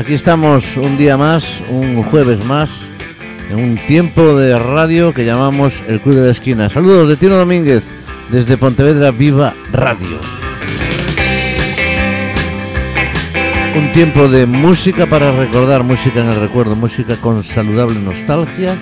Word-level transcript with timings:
aquí 0.00 0.14
estamos 0.14 0.78
un 0.78 0.96
día 0.96 1.18
más, 1.18 1.60
un 1.68 2.02
jueves 2.02 2.42
más, 2.46 2.70
en 3.50 3.62
un 3.62 3.76
tiempo 3.76 4.34
de 4.34 4.58
radio 4.58 5.12
que 5.12 5.26
llamamos 5.26 5.74
El 5.88 6.00
Club 6.00 6.14
de 6.14 6.24
la 6.24 6.30
Esquina. 6.30 6.70
Saludos 6.70 7.10
de 7.10 7.16
Tino 7.16 7.36
Domínguez 7.36 7.82
desde 8.30 8.56
Pontevedra 8.56 9.10
Viva 9.10 9.52
Radio. 9.72 10.18
Un 13.76 13.92
tiempo 13.92 14.26
de 14.28 14.46
música 14.46 15.04
para 15.04 15.32
recordar, 15.32 15.84
música 15.84 16.20
en 16.20 16.30
el 16.30 16.40
recuerdo, 16.40 16.76
música 16.76 17.16
con 17.16 17.44
saludable 17.44 18.00
nostalgia, 18.00 18.74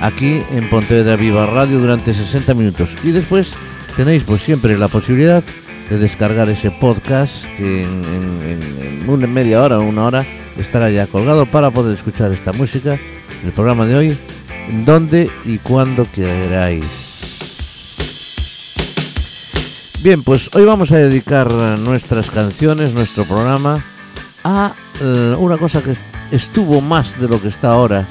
aquí 0.00 0.40
en 0.54 0.70
Pontevedra 0.70 1.16
Viva 1.16 1.44
Radio 1.44 1.80
durante 1.80 2.14
60 2.14 2.54
minutos. 2.54 2.96
Y 3.04 3.10
después 3.10 3.50
tenéis 3.94 4.22
pues 4.22 4.40
siempre 4.40 4.78
la 4.78 4.88
posibilidad 4.88 5.44
de 5.90 5.98
descargar 5.98 6.48
ese 6.48 6.70
podcast 6.70 7.44
que 7.58 7.82
en, 7.82 9.04
una 9.06 9.26
media 9.26 9.62
hora 9.62 9.78
o 9.78 9.82
una 9.82 10.04
hora 10.04 10.26
estará 10.58 10.90
ya 10.90 11.06
colgado 11.06 11.46
para 11.46 11.70
poder 11.70 11.96
escuchar 11.96 12.32
esta 12.32 12.52
música, 12.52 12.98
el 13.44 13.52
programa 13.52 13.86
de 13.86 13.94
hoy, 13.94 14.18
donde 14.84 15.30
y 15.44 15.58
cuando 15.58 16.06
queráis. 16.10 17.06
Bien, 20.02 20.22
pues 20.22 20.50
hoy 20.54 20.64
vamos 20.64 20.92
a 20.92 20.98
dedicar 20.98 21.50
nuestras 21.50 22.30
canciones, 22.30 22.92
nuestro 22.94 23.24
programa, 23.24 23.82
a 24.44 24.72
eh, 25.00 25.34
una 25.38 25.56
cosa 25.56 25.82
que 25.82 25.94
estuvo 26.30 26.80
más 26.80 27.20
de 27.20 27.28
lo 27.28 27.40
que 27.40 27.48
está 27.48 27.72
ahora. 27.72 28.06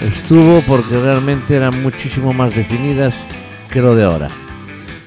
Estuvo 0.00 0.60
porque 0.62 1.00
realmente 1.00 1.54
eran 1.54 1.82
muchísimo 1.82 2.32
más 2.32 2.54
definidas 2.54 3.14
que 3.70 3.80
lo 3.80 3.94
de 3.94 4.04
ahora. 4.04 4.28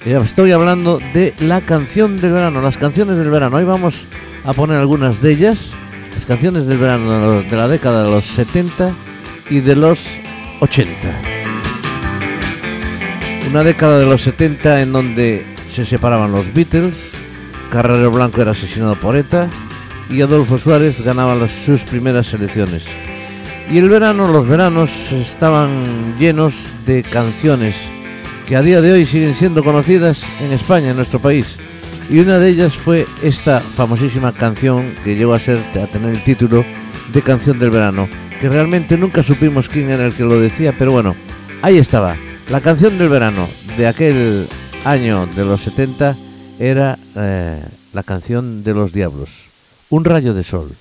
Estoy 0.06 0.52
hablando 0.52 1.00
de 1.14 1.34
la 1.40 1.62
canción 1.62 2.22
del 2.22 2.31
verano, 2.31 2.62
las 2.62 2.78
canciones 2.78 3.18
del 3.18 3.30
verano. 3.30 3.58
Hoy 3.58 3.64
vamos 3.64 4.06
a 4.46 4.53
poner 4.53 4.78
algunas 4.78 5.22
de 5.22 5.31
ellas, 5.31 5.73
las 6.16 6.26
canciones 6.26 6.68
del 6.68 6.78
verano 6.78 7.42
de 7.42 7.58
la 7.58 7.68
década 7.68 8.04
de 8.04 8.10
los 8.10 8.24
70 8.24 8.92
y 9.50 9.60
de 9.60 9.76
los 9.76 10.00
80. 10.60 10.90
Una 13.50 13.64
década 13.64 14.00
de 14.00 14.06
los 14.06 14.22
70 14.22 14.82
en 14.82 14.92
donde 14.92 15.46
se 15.72 15.86
separaban 15.86 16.32
los 16.32 16.54
Beatles, 16.54 17.10
Carrero 17.70 18.12
Blanco 18.12 18.42
era 18.42 18.52
asesinado 18.52 18.96
por 18.96 19.16
ETA 19.16 19.48
y 20.10 20.22
Adolfo 20.22 20.58
Suárez 20.58 21.04
ganaba 21.04 21.36
sus 21.66 21.82
primeras 21.82 22.34
elecciones. 22.34 22.84
Y 23.72 23.78
el 23.80 23.90
verano, 23.90 24.28
los 24.28 24.48
veranos 24.48 24.92
estaban 25.12 25.70
llenos 26.20 26.54
de 26.86 27.04
canciones 27.04 27.76
que 28.48 28.56
a 28.56 28.62
día 28.62 28.80
de 28.80 28.94
hoy 28.94 29.06
siguen 29.06 29.34
siendo 29.34 29.64
conocidas 29.64 30.22
en 30.42 30.52
España, 30.52 30.92
en 30.92 30.98
nuestro 30.98 31.20
país. 31.20 31.58
Y 32.09 32.20
una 32.20 32.38
de 32.38 32.50
ellas 32.50 32.75
fue 32.75 33.08
esta 33.23 33.59
famosísima 33.59 34.31
canción 34.31 34.94
que 35.03 35.16
llegó 35.16 35.34
a 35.34 35.39
ser 35.39 35.58
a 35.81 35.88
tener 35.88 36.14
el 36.14 36.23
título 36.23 36.64
de 37.12 37.22
Canción 37.22 37.58
del 37.58 37.72
Verano, 37.72 38.08
que 38.39 38.50
realmente 38.50 38.97
nunca 38.97 39.23
supimos 39.23 39.70
quién 39.70 39.89
era 39.89 40.06
el 40.06 40.14
que 40.14 40.23
lo 40.23 40.39
decía, 40.39 40.73
pero 40.78 40.92
bueno, 40.92 41.16
ahí 41.62 41.78
estaba. 41.78 42.16
La 42.52 42.62
canción 42.62 42.97
del 43.00 43.09
verano 43.09 43.47
de 43.75 43.88
aquel 43.88 44.45
año 44.84 45.25
de 45.25 45.45
los 45.45 45.62
70 45.62 46.16
era 46.59 46.97
eh, 47.16 47.59
la 47.92 48.03
canción 48.03 48.64
de 48.64 48.73
los 48.73 48.94
diablos, 48.94 49.45
Un 49.90 50.06
rayo 50.06 50.34
de 50.34 50.44
sol. 50.44 50.72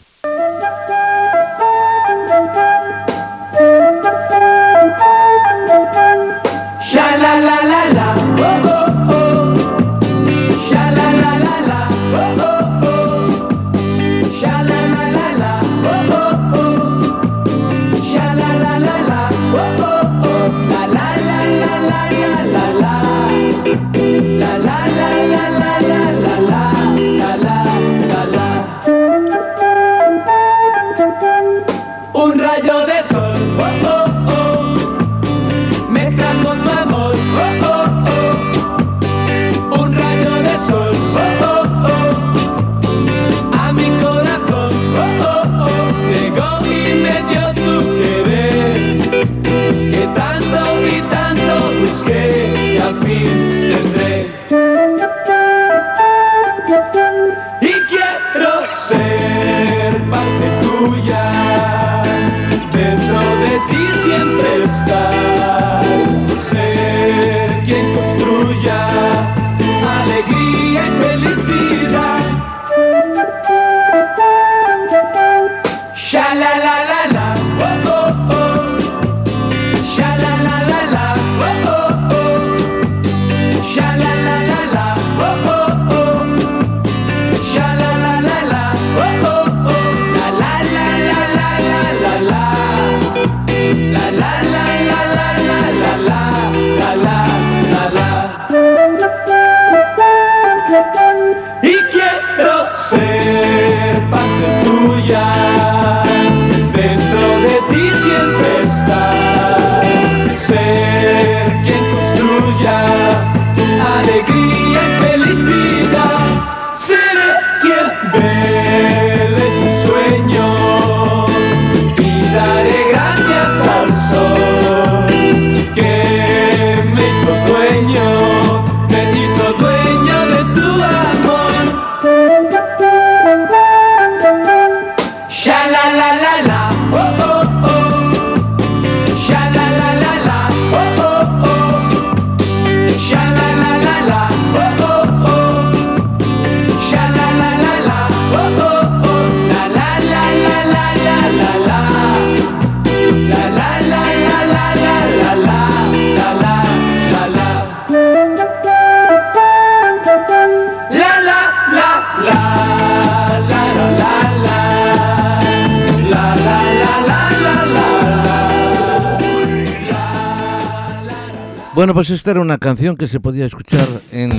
Pues 171.94 172.10
esta 172.10 172.32
era 172.32 172.40
una 172.40 172.58
canción 172.58 172.96
que 172.96 173.06
se 173.06 173.20
podía 173.20 173.46
escuchar 173.46 173.86
en 174.10 174.32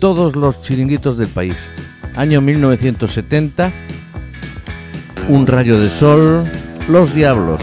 todos 0.00 0.34
los 0.34 0.60
chiringuitos 0.62 1.16
del 1.16 1.28
país. 1.28 1.54
Año 2.16 2.40
1970, 2.40 3.70
Un 5.28 5.46
rayo 5.46 5.78
de 5.78 5.90
sol, 5.90 6.44
Los 6.88 7.14
Diablos. 7.14 7.62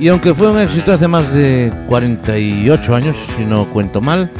Y 0.00 0.08
aunque 0.08 0.32
fue 0.32 0.50
un 0.50 0.58
éxito 0.58 0.92
hace 0.92 1.06
más 1.06 1.30
de 1.34 1.70
48 1.86 2.94
años, 2.94 3.16
si 3.36 3.44
no 3.44 3.66
cuento 3.66 4.00
mal, 4.00 4.30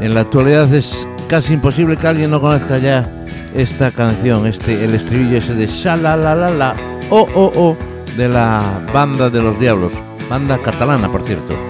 en 0.00 0.14
la 0.14 0.20
actualidad 0.20 0.72
es 0.72 1.06
casi 1.28 1.52
imposible 1.52 1.98
que 1.98 2.06
alguien 2.06 2.30
no 2.30 2.40
conozca 2.40 2.78
ya 2.78 3.06
esta 3.54 3.90
canción, 3.90 4.46
este 4.46 4.82
el 4.82 4.94
estribillo 4.94 5.36
ese 5.36 5.54
de 5.54 5.66
Shala 5.66 6.16
la 6.16 6.34
la 6.34 6.48
la 6.48 6.74
o 7.10 7.26
o 7.34 7.52
o 7.54 7.87
de 8.18 8.28
la 8.28 8.84
banda 8.92 9.30
de 9.30 9.40
los 9.40 9.60
diablos, 9.60 9.92
banda 10.28 10.58
catalana 10.58 11.08
por 11.08 11.22
cierto. 11.22 11.67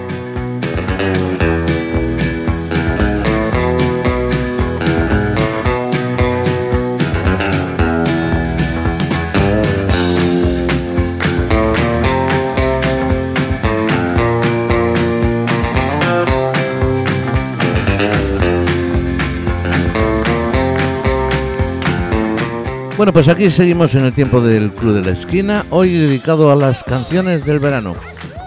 Bueno, 22.99 23.13
pues 23.13 23.29
aquí 23.29 23.49
seguimos 23.49 23.95
en 23.95 24.03
el 24.03 24.11
tiempo 24.11 24.41
del 24.41 24.71
Club 24.71 24.95
de 24.95 25.01
la 25.01 25.11
Esquina, 25.11 25.65
hoy 25.69 25.93
dedicado 25.93 26.51
a 26.51 26.55
las 26.57 26.83
canciones 26.83 27.45
del 27.45 27.59
verano. 27.59 27.95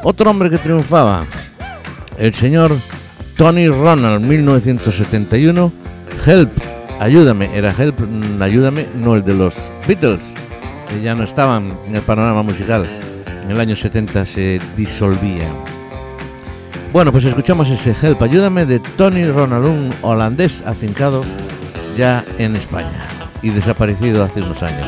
Otro 0.03 0.29
hombre 0.29 0.51
que 0.51 0.59
triunfaba, 0.59 1.25
el 2.19 2.35
señor 2.35 2.71
Tony 3.39 3.69
Ronald, 3.69 4.21
1971, 4.21 5.73
Help, 6.27 6.51
ayúdame, 7.01 7.49
era 7.57 7.71
Help, 7.73 7.99
mm, 8.01 8.43
ayúdame, 8.43 8.85
no 8.95 9.15
el 9.15 9.25
de 9.25 9.33
los 9.33 9.73
Beatles, 9.89 10.35
que 10.91 11.01
ya 11.01 11.15
no 11.15 11.25
estaban 11.25 11.71
en 11.89 11.97
el 11.97 12.03
panorama 12.03 12.43
musical, 12.43 12.87
en 13.45 13.51
el 13.51 13.59
año 13.59 13.75
70 13.75 14.27
se 14.27 14.61
disolvían. 14.77 15.55
Bueno, 16.93 17.11
pues 17.11 17.25
escuchamos 17.25 17.71
ese 17.71 17.97
Help, 18.03 18.21
ayúdame 18.21 18.67
de 18.67 18.81
Tony 18.81 19.25
Ronald, 19.25 19.67
un 19.67 19.91
holandés 20.03 20.63
afincado 20.67 21.25
ya 21.97 22.23
en 22.37 22.55
España 22.55 23.12
y 23.43 23.51
desaparecido 23.51 24.25
hace 24.25 24.41
unos 24.41 24.63
años. 24.63 24.87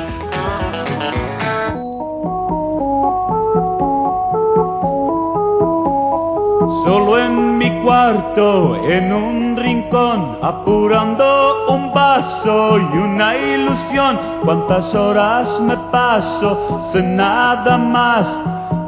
Solo 6.84 7.18
en 7.18 7.58
mi 7.58 7.70
cuarto, 7.82 8.76
en 8.84 9.12
un 9.12 9.56
rincón, 9.56 10.38
apurando 10.42 11.66
un 11.68 11.92
vaso 11.92 12.78
y 12.78 12.98
una 12.98 13.36
ilusión. 13.36 14.18
Cuántas 14.44 14.94
horas 14.94 15.60
me 15.60 15.76
paso 15.90 16.80
sin 16.92 17.16
nada 17.16 17.76
más 17.78 18.28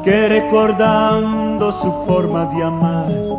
que 0.03 0.29
recordando 0.29 1.71
su 1.71 1.91
forma 2.05 2.45
de 2.45 2.63
amar. 2.63 3.36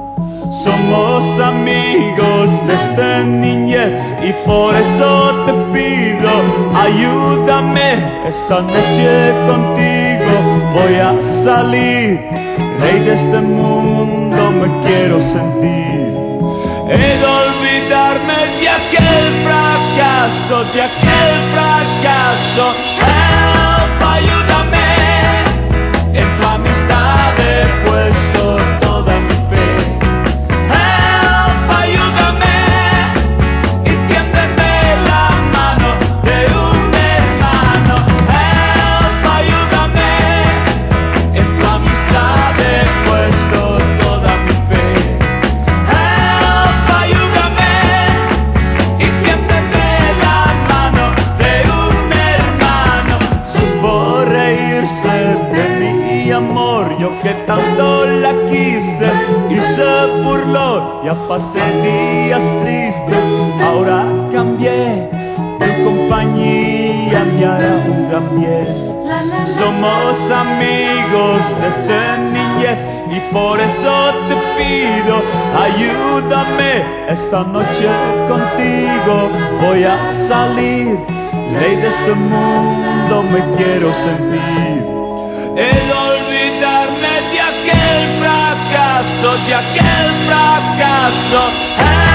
Somos 0.51 1.41
amigos 1.41 2.49
desde 2.67 3.25
niñez 3.25 3.93
y 4.23 4.33
por 4.47 4.75
eso 4.75 5.45
te 5.45 5.53
pido, 5.73 6.31
ayúdame 6.75 7.93
esta 8.27 8.63
noche 8.63 9.33
contigo. 9.47 10.33
Voy 10.75 10.95
a 10.97 11.15
salir, 11.45 12.21
rey 12.81 13.01
de 13.01 13.15
este 13.15 13.41
mundo 13.41 14.51
me 14.53 14.89
quiero 14.89 15.21
sentir. 15.21 15.99
He 16.91 17.19
olvidarme 17.23 18.39
de 18.61 18.69
aquel 18.69 19.27
fracaso, 19.45 20.65
de 20.73 20.83
aquel 20.83 21.35
fracaso. 21.53 22.73
Help, 22.99 24.03
ayúdame 24.03 24.58
esta 77.29 77.45
noche 77.45 77.89
contigo. 78.27 79.29
Voy 79.61 79.85
a 79.85 79.99
salir, 80.29 80.99
ley 81.61 81.77
de 81.77 81.89
este 81.89 82.15
mundo 82.15 83.23
me 83.23 83.41
quiero 83.57 83.93
sentir. 83.93 84.83
De 85.55 85.93
olvidarme 85.93 87.13
de 87.31 87.41
aquel 87.53 88.01
fracaso, 88.19 89.47
de 89.47 89.55
aquel 89.55 90.09
fracaso. 90.27 92.08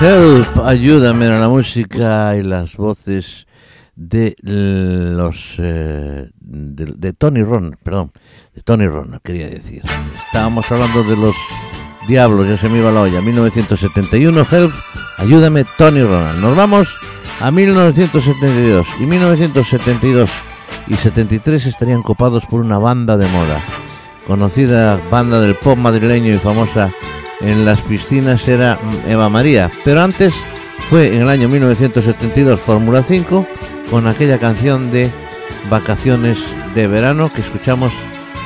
Help, 0.00 0.60
ayúdame 0.64 1.26
a 1.26 1.40
la 1.40 1.48
música 1.48 2.36
y 2.36 2.44
las 2.44 2.76
voces 2.76 3.48
de 3.96 4.36
los 4.44 5.56
eh, 5.58 6.30
de, 6.38 7.12
Tony 7.14 7.42
Ron, 7.42 7.76
perdón, 7.82 8.12
de 8.54 8.62
Tony 8.62 8.86
Ron, 8.86 9.18
quería 9.24 9.48
decir. 9.48 9.82
Estábamos 10.24 10.70
hablando 10.70 11.02
de 11.02 11.16
los 11.16 11.34
Diablos, 12.06 12.48
ya 12.48 12.56
se 12.56 12.68
me 12.68 12.78
iba 12.78 12.92
la 12.92 13.00
olla. 13.00 13.20
1971, 13.20 14.46
Help, 14.48 14.72
ayúdame 15.16 15.64
Tony 15.76 16.02
Ronald. 16.02 16.40
Nos 16.40 16.56
vamos 16.56 16.96
a 17.40 17.50
1972 17.50 18.86
y 19.00 19.02
1972 19.02 20.30
y 20.86 20.94
73 20.94 21.66
estarían 21.66 22.04
copados 22.04 22.46
por 22.46 22.60
una 22.60 22.78
banda 22.78 23.16
de 23.16 23.26
moda. 23.26 23.60
Conocida 24.28 25.02
banda 25.10 25.40
del 25.40 25.56
pop 25.56 25.76
madrileño 25.76 26.32
y 26.32 26.38
famosa 26.38 26.92
en 27.40 27.64
las 27.64 27.80
piscinas 27.82 28.46
era 28.48 28.78
Eva 29.06 29.28
María, 29.28 29.70
pero 29.84 30.02
antes 30.02 30.34
fue 30.88 31.14
en 31.14 31.22
el 31.22 31.28
año 31.28 31.48
1972 31.48 32.60
Fórmula 32.60 33.02
5 33.02 33.46
con 33.90 34.06
aquella 34.06 34.38
canción 34.38 34.90
de 34.90 35.10
Vacaciones 35.70 36.38
de 36.74 36.86
verano 36.86 37.32
que 37.32 37.40
escuchamos 37.40 37.92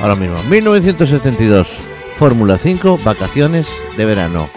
ahora 0.00 0.16
mismo. 0.16 0.42
1972 0.44 1.78
Fórmula 2.16 2.58
5 2.58 2.98
Vacaciones 3.04 3.68
de 3.96 4.04
verano. 4.04 4.48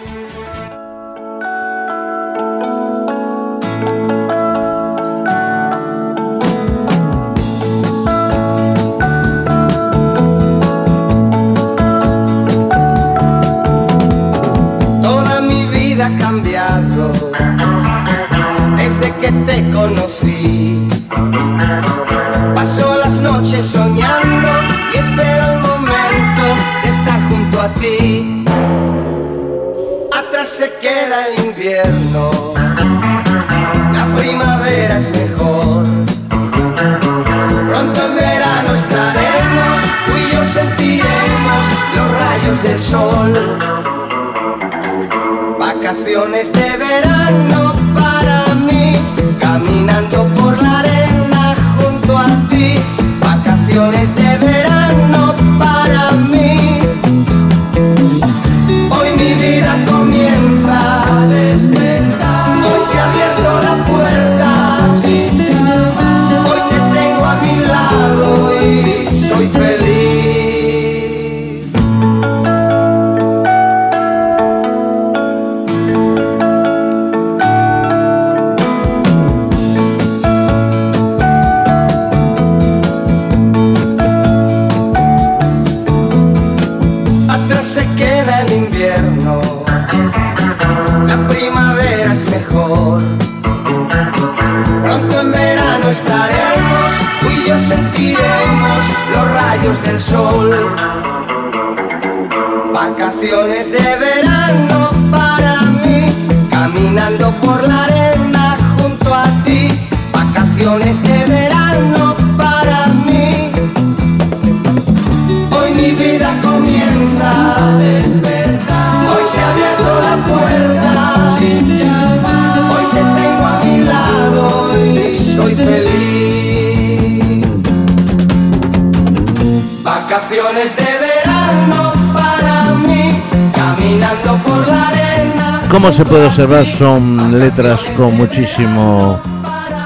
Como 135.76 135.92
se 135.92 136.06
puede 136.06 136.24
observar, 136.24 136.64
son 136.64 137.38
letras 137.38 137.82
con 137.98 138.16
muchísimo 138.16 139.20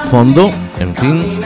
fondo, 0.08 0.48
en 0.78 0.94
fin. 0.94 1.40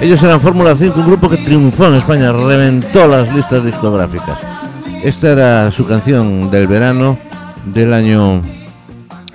Ellos 0.00 0.20
eran 0.24 0.40
Fórmula 0.40 0.74
5, 0.74 0.98
un 0.98 1.06
grupo 1.06 1.30
que 1.30 1.36
triunfó 1.36 1.86
en 1.86 1.94
España, 1.94 2.32
reventó 2.32 3.06
las 3.06 3.32
listas 3.32 3.64
discográficas. 3.64 4.36
Esta 5.04 5.30
era 5.30 5.70
su 5.70 5.86
canción 5.86 6.50
del 6.50 6.66
verano 6.66 7.18
del 7.72 7.94
año 7.94 8.42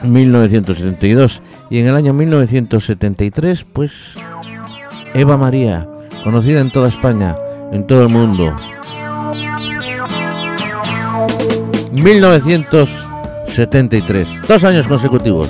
1972. 0.04 1.42
Y 1.70 1.80
en 1.80 1.88
el 1.88 1.96
año 1.96 2.12
1973, 2.12 3.66
pues, 3.72 3.92
Eva 5.14 5.38
María, 5.38 5.88
conocida 6.22 6.60
en 6.60 6.70
toda 6.70 6.90
España, 6.90 7.38
en 7.72 7.88
todo 7.88 8.02
el 8.04 8.10
mundo. 8.10 8.54
1973, 11.94 13.05
dos 14.48 14.64
años 14.64 14.88
consecutivos. 14.88 15.50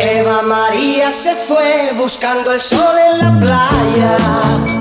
Eva 0.00 0.42
María 0.42 1.10
se 1.10 1.34
fue 1.34 1.92
buscando 1.96 2.52
el 2.52 2.60
sol 2.60 2.94
en 3.12 3.18
la 3.18 3.40
playa. 3.40 4.73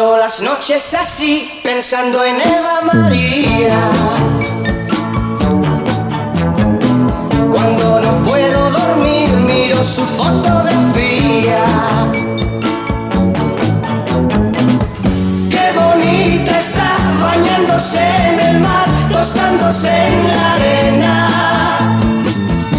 Paso 0.00 0.16
las 0.16 0.40
noches 0.40 0.94
así, 0.94 1.60
pensando 1.62 2.24
en 2.24 2.36
Eva 2.40 2.80
María. 2.90 3.76
Cuando 7.52 8.00
no 8.00 8.24
puedo 8.24 8.70
dormir, 8.70 9.28
miro 9.46 9.84
su 9.84 10.00
fotografía. 10.06 11.60
Qué 15.50 15.66
bonita 15.78 16.58
está 16.58 16.96
bañándose 17.20 18.00
en 18.00 18.40
el 18.40 18.60
mar, 18.60 18.88
tostándose 19.12 19.90
en 19.90 20.28
la 20.28 20.52
arena. 20.54 21.28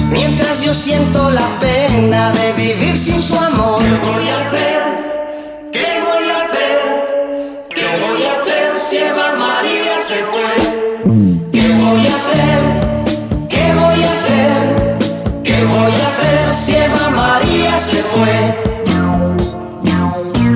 Mientras 0.09 0.63
yo 0.63 0.73
siento 0.73 1.29
la 1.29 1.47
pena 1.59 2.31
de 2.31 2.53
vivir 2.53 2.97
sin 2.97 3.21
su 3.21 3.30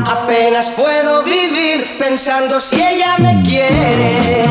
Apenas 0.06 0.72
puedo 0.72 1.24
vivir 1.24 1.98
pensando 1.98 2.60
si 2.60 2.76
ella 2.76 3.16
me 3.18 3.42
quiere. 3.44 4.44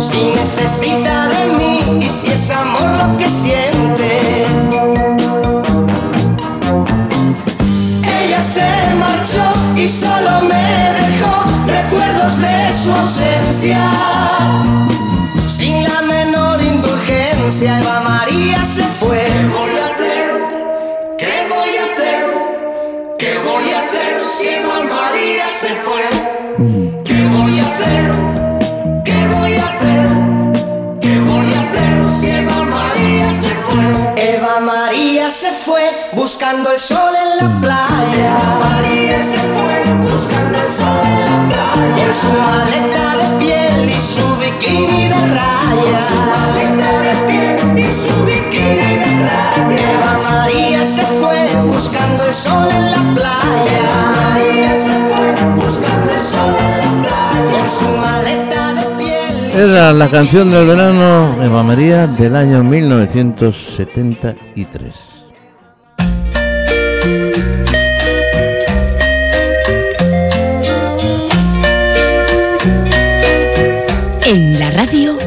Si 0.00 0.18
necesita 0.30 1.28
de 1.28 1.46
mí 1.58 1.98
y 2.00 2.08
si 2.08 2.30
es 2.30 2.50
amor 2.50 2.90
lo 2.98 3.16
que 3.18 3.28
siente. 3.28 4.44
Ella 8.20 8.42
se 8.42 8.68
marchó 8.98 9.52
y 9.76 9.88
solo 9.88 10.42
me 10.42 10.92
dejó 11.00 11.44
recuerdos 11.66 12.38
de 12.40 12.72
su 12.72 12.92
ausencia. 12.92 14.11
Se 35.32 35.50
fue 35.50 35.82
buscando 36.12 36.70
el 36.70 36.78
sol 36.78 37.14
en 37.16 37.38
la 37.38 37.48
playa. 37.60 38.36
María 38.60 39.20
se 39.22 39.38
fue 39.38 39.82
buscando 40.02 40.58
el 40.58 40.70
sol 40.70 41.00
en 41.04 41.22
la 41.22 41.42
playa. 41.48 42.04
Con 42.04 42.12
su 42.12 42.30
maleta 42.32 43.16
de 43.16 43.24
piel 43.38 43.88
y 43.88 43.98
su 43.98 44.36
bikini 44.36 45.08
de 45.08 45.26
rayas. 45.28 46.04
Su 46.06 46.16
maleta 46.16 47.00
de 47.00 47.14
piel 47.26 47.78
y 47.78 47.90
su 47.90 48.12
bikini 48.26 48.98
de 48.98 49.06
rayas. 49.26 50.30
María 50.30 50.84
se 50.84 51.02
fue 51.02 51.48
buscando 51.66 52.26
el 52.26 52.34
sol 52.34 52.68
en 52.70 52.90
la 52.90 53.00
playa. 53.14 53.88
María 54.34 54.76
se 54.76 54.90
fue 54.90 55.34
buscando 55.56 56.12
el 56.12 56.22
sol 56.22 56.54
en 56.60 56.74
la 56.74 56.82
playa. 57.08 57.58
Con 57.58 57.70
su 57.70 57.88
maleta 57.96 58.74
de 58.74 58.84
piel 58.98 59.50
Era 59.54 59.94
la 59.94 60.10
canción 60.10 60.50
del 60.50 60.66
verano 60.66 61.42
Eva 61.42 61.62
María 61.62 62.06
del 62.06 62.36
año 62.36 62.62
1973. 62.62 65.11
En 74.34 74.58
la 74.58 74.70
radio, 74.70 75.18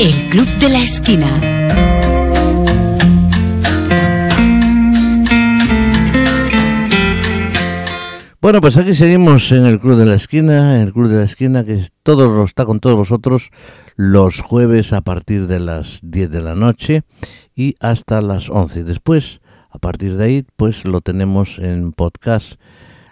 El 0.00 0.26
Club 0.30 0.46
de 0.58 0.68
la 0.70 0.82
Esquina. 0.82 1.38
Bueno, 8.40 8.62
pues 8.62 8.78
aquí 8.78 8.94
seguimos 8.94 9.52
en 9.52 9.66
el 9.66 9.78
Club 9.80 9.98
de 9.98 10.06
la 10.06 10.14
Esquina, 10.14 10.76
en 10.76 10.86
el 10.86 10.94
Club 10.94 11.08
de 11.08 11.16
la 11.16 11.24
Esquina 11.24 11.62
que 11.66 11.78
todo 12.02 12.34
lo 12.34 12.44
está 12.44 12.64
con 12.64 12.80
todos 12.80 12.96
vosotros 12.96 13.50
los 13.96 14.40
jueves 14.40 14.94
a 14.94 15.02
partir 15.02 15.46
de 15.46 15.60
las 15.60 16.00
10 16.02 16.30
de 16.30 16.40
la 16.40 16.54
noche 16.54 17.02
y 17.54 17.74
hasta 17.80 18.22
las 18.22 18.48
11. 18.48 18.84
Después, 18.84 19.42
a 19.68 19.78
partir 19.78 20.16
de 20.16 20.24
ahí, 20.24 20.46
pues 20.56 20.86
lo 20.86 21.02
tenemos 21.02 21.58
en 21.58 21.92
podcast. 21.92 22.54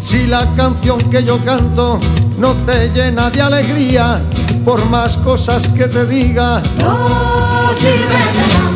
Si 0.00 0.26
la 0.26 0.54
canción 0.54 0.98
que 1.10 1.24
yo 1.24 1.44
canto 1.44 1.98
no 2.38 2.54
te 2.54 2.90
llena 2.90 3.30
de 3.30 3.42
alegría, 3.42 4.20
por 4.64 4.84
más 4.88 5.16
cosas 5.18 5.68
que 5.68 5.88
te 5.88 6.06
diga, 6.06 6.62
no 6.78 7.70
sirve 7.78 8.06
de 8.06 8.48
nada. 8.48 8.74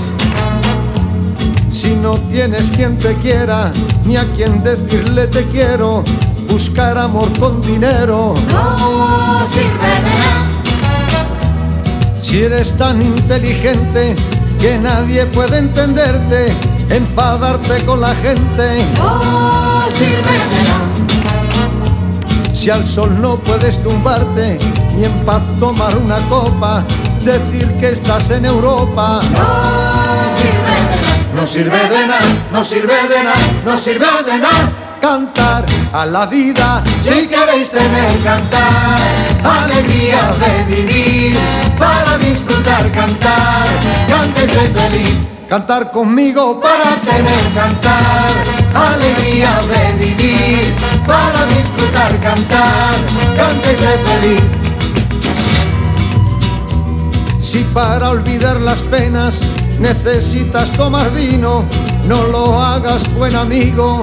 Si 1.70 1.94
no 1.94 2.14
tienes 2.14 2.70
quien 2.70 2.98
te 2.98 3.14
quiera, 3.14 3.70
ni 4.04 4.16
a 4.16 4.24
quien 4.32 4.64
decirle 4.64 5.28
te 5.28 5.44
quiero, 5.44 6.02
buscar 6.50 6.98
amor 6.98 7.30
con 7.38 7.62
dinero. 7.62 8.34
No 8.50 9.46
sirve 9.52 9.88
de 9.88 10.00
nada. 10.02 10.27
Si 12.28 12.42
eres 12.42 12.76
tan 12.76 13.00
inteligente 13.00 14.14
que 14.60 14.76
nadie 14.76 15.24
puede 15.24 15.60
entenderte, 15.60 16.54
enfadarte 16.90 17.82
con 17.86 18.02
la 18.02 18.14
gente. 18.16 18.84
No 18.98 19.88
sirve 19.96 20.36
de 20.52 20.62
nada. 20.68 20.84
Si 22.52 22.68
al 22.68 22.86
sol 22.86 23.18
no 23.18 23.38
puedes 23.38 23.82
tumbarte, 23.82 24.58
ni 24.94 25.06
en 25.06 25.24
paz 25.24 25.44
tomar 25.58 25.96
una 25.96 26.18
copa, 26.28 26.84
decir 27.24 27.66
que 27.80 27.92
estás 27.92 28.28
en 28.28 28.44
Europa. 28.44 29.20
No 31.34 31.46
sirve 31.46 31.78
de 31.78 32.06
nada, 32.08 32.20
no 32.52 32.62
sirve 32.62 32.94
de 33.08 33.24
nada, 33.24 33.36
no 33.64 33.74
sirve 33.78 34.06
de 34.26 34.38
nada. 34.38 34.87
Cantar 35.00 35.64
a 35.92 36.04
la 36.04 36.26
vida, 36.26 36.82
si 37.00 37.26
queréis 37.28 37.70
tener 37.70 38.18
cantar, 38.22 38.98
alegría 39.44 40.34
de 40.42 40.74
vivir, 40.74 41.38
para 41.78 42.18
disfrutar 42.18 42.90
cantar, 42.90 43.66
cántese 44.08 44.68
feliz. 44.68 45.14
Cantar 45.48 45.90
conmigo 45.92 46.60
para 46.60 46.96
tener 46.96 47.44
cantar, 47.54 48.34
alegría 48.74 49.60
de 49.72 50.04
vivir, 50.04 50.74
para 51.06 51.46
disfrutar 51.46 52.18
cantar, 52.20 52.96
cántese 53.36 53.98
feliz. 54.08 54.42
Si 57.40 57.64
para 57.72 58.10
olvidar 58.10 58.60
las 58.60 58.82
penas 58.82 59.40
necesitas 59.78 60.70
tomar 60.72 61.12
vino, 61.12 61.64
no 62.06 62.24
lo 62.24 62.60
hagas 62.60 63.12
buen 63.14 63.34
amigo. 63.36 64.02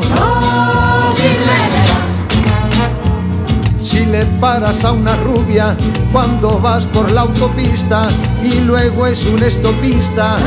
Si 3.83 4.05
le 4.05 4.25
paras 4.41 4.83
a 4.83 4.91
una 4.91 5.15
rubia 5.15 5.77
cuando 6.11 6.59
vas 6.59 6.85
por 6.85 7.11
la 7.11 7.21
autopista 7.21 8.09
y 8.43 8.61
luego 8.61 9.07
es 9.07 9.25
un 9.25 9.41
estopista. 9.43 10.37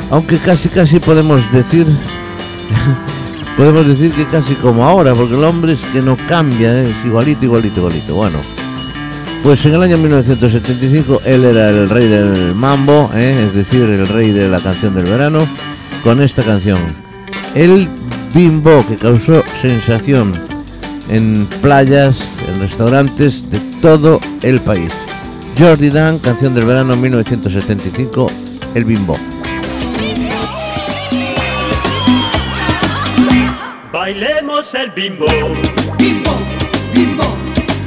aunque 0.10 0.38
casi 0.38 0.69
casi 0.69 0.99
podemos 0.99 1.51
decir 1.51 1.86
podemos 3.58 3.88
decir 3.88 4.12
que 4.12 4.25
casi 4.25 4.55
como 4.55 4.86
ahora, 4.86 5.13
porque 5.13 5.36
el 5.36 5.43
hombre 5.43 5.73
es 5.73 5.79
que 5.91 6.01
no 6.01 6.17
cambia, 6.27 6.71
¿eh? 6.71 6.89
es 6.89 6.95
igualito, 7.05 7.45
igualito, 7.45 7.82
igualito. 7.82 8.15
Bueno, 8.15 8.39
pues 9.43 9.65
en 9.65 9.73
el 9.73 9.82
año 9.82 9.97
1975 9.97 11.21
él 11.25 11.45
era 11.45 11.69
el 11.69 11.89
rey 11.89 12.08
del 12.08 12.54
mambo, 12.56 13.10
¿eh? 13.13 13.45
es 13.47 13.56
decir, 13.56 13.84
el 13.84 14.08
rey 14.08 14.32
de 14.32 14.47
la 14.47 14.60
canción 14.60 14.93
del 14.93 15.06
verano, 15.06 15.47
con 16.04 16.21
esta 16.21 16.43
canción. 16.43 16.80
El 17.56 17.88
bimbo 18.34 18.86
que 18.88 18.97
causó 18.97 19.43
sensación 19.62 20.34
en 21.10 21.47
playas, 21.62 22.30
en 22.47 22.60
restaurantes 22.60 23.49
de 23.49 23.60
todo 23.82 24.19
el 24.41 24.60
país. 24.62 24.93
Jordi 25.58 25.89
Dan, 25.89 26.19
canción 26.19 26.54
del 26.54 26.65
verano 26.65 26.95
1975, 26.95 28.32
El 28.75 28.86
Bimbo. 28.86 29.17
Bailemos 33.91 34.73
el 34.75 34.91
bimbo 34.91 35.25
Bimbo, 35.97 36.32
bimbo, 36.93 37.38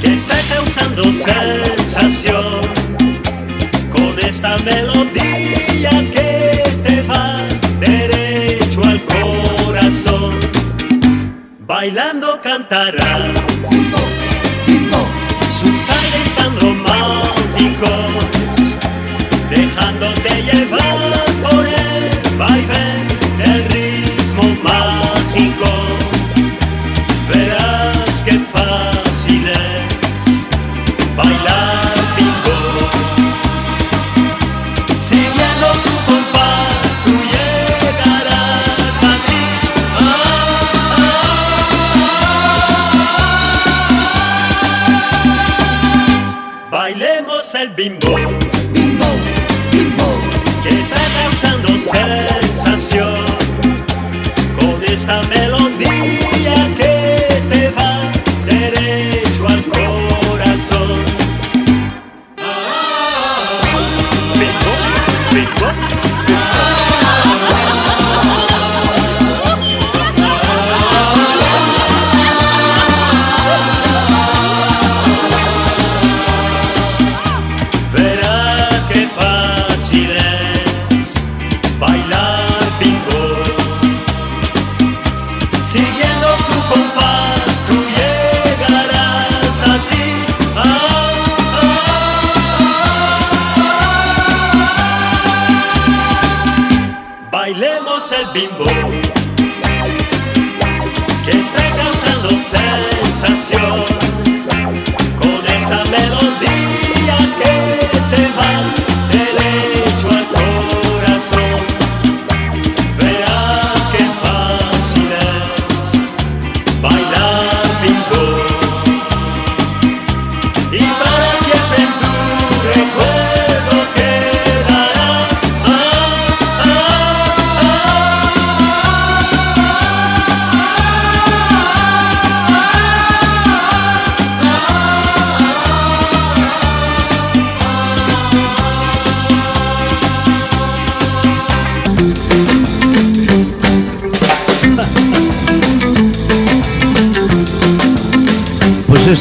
que 0.03 0.15
está 0.15 0.35
causando 0.53 1.03
sensación. 1.13 2.61
Con 3.89 4.19
esta 4.19 4.57
melodía 4.57 5.91
que 6.11 6.63
te 6.83 7.01
va 7.03 7.37
derecho 7.79 8.81
al 8.83 9.01
corazón. 9.05 10.39
Bailando 11.59 12.39
cantará. 12.41 13.31
Sus 15.59 15.89
aires 15.89 16.35
tan 16.35 16.53
dejándote 19.49 20.41
llevar 20.43 21.25
por 21.41 21.65
el 21.65 22.37
baile, 22.37 22.92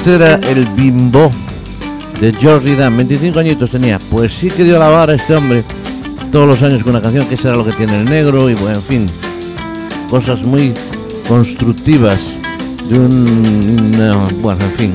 este 0.03 0.17
era 0.17 0.35
el 0.35 0.67
Bimbo 0.75 1.31
de 2.21 2.33
Jordi 2.33 2.75
Dan, 2.75 2.97
25 2.97 3.39
añitos 3.39 3.71
tenía. 3.71 4.01
Pues 4.11 4.33
sí 4.33 4.49
que 4.49 4.65
dio 4.65 4.77
la 4.77 4.89
vara 4.89 5.15
este 5.15 5.37
hombre 5.37 5.63
todos 6.33 6.49
los 6.49 6.61
años 6.65 6.83
con 6.83 6.91
una 6.91 7.01
canción 7.01 7.25
que 7.29 7.37
será 7.37 7.55
lo 7.55 7.65
que 7.65 7.71
tiene 7.71 8.01
el 8.01 8.07
negro 8.07 8.51
y 8.51 8.55
bueno, 8.55 8.79
en 8.79 8.83
fin, 8.83 9.07
cosas 10.11 10.43
muy 10.43 10.75
constructivas 11.29 12.19
de 12.89 12.99
un, 12.99 14.33
bueno, 14.43 14.65
en 14.65 14.73
fin, 14.73 14.93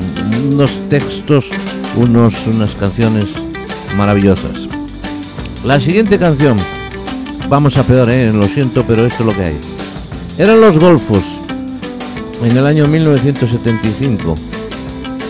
unos 0.52 0.72
textos, 0.90 1.48
unos, 1.96 2.46
unas 2.46 2.74
canciones 2.74 3.28
maravillosas. 3.96 4.68
La 5.64 5.80
siguiente 5.80 6.18
canción, 6.18 6.58
vamos 7.48 7.78
a 7.78 7.82
peor, 7.82 8.10
¿eh? 8.10 8.30
lo 8.30 8.46
siento, 8.46 8.84
pero 8.86 9.06
esto 9.06 9.22
es 9.22 9.26
lo 9.26 9.34
que 9.34 9.44
hay. 9.44 9.60
Eran 10.36 10.60
los 10.60 10.78
Golfos 10.78 11.24
en 12.42 12.54
el 12.54 12.66
año 12.66 12.86
1975 12.86 14.47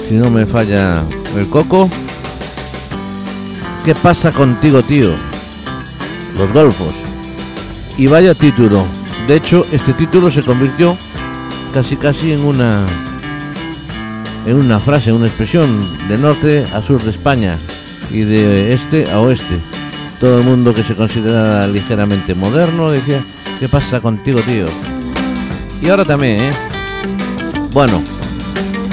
si 0.08 0.14
no 0.14 0.30
me 0.30 0.46
falla 0.46 1.04
el 1.36 1.46
coco. 1.48 1.88
¿Qué 3.84 3.94
pasa 3.94 4.32
contigo, 4.32 4.82
tío? 4.82 5.12
Los 6.38 6.52
golfos. 6.52 6.94
Y 7.98 8.06
vaya 8.06 8.34
título. 8.34 8.84
De 9.26 9.36
hecho, 9.36 9.66
este 9.70 9.92
título 9.92 10.30
se 10.30 10.42
convirtió 10.42 10.96
casi 11.74 11.96
casi 11.96 12.32
en 12.32 12.44
una 12.44 12.86
en 14.46 14.56
una 14.56 14.80
frase, 14.80 15.12
una 15.12 15.26
expresión 15.26 15.68
de 16.08 16.16
norte 16.16 16.64
a 16.72 16.80
sur 16.80 17.02
de 17.02 17.10
España 17.10 17.58
y 18.10 18.20
de 18.20 18.72
este 18.72 19.10
a 19.10 19.20
oeste. 19.20 19.58
Todo 20.20 20.38
el 20.38 20.44
mundo 20.44 20.74
que 20.74 20.82
se 20.82 20.94
considera 20.94 21.66
ligeramente 21.66 22.34
moderno 22.34 22.90
decía, 22.90 23.22
¿qué 23.60 23.68
pasa 23.68 24.00
contigo, 24.00 24.40
tío? 24.40 24.66
Y 25.82 25.90
ahora 25.90 26.04
también, 26.04 26.44
¿eh? 26.44 26.50
Bueno, 27.72 28.02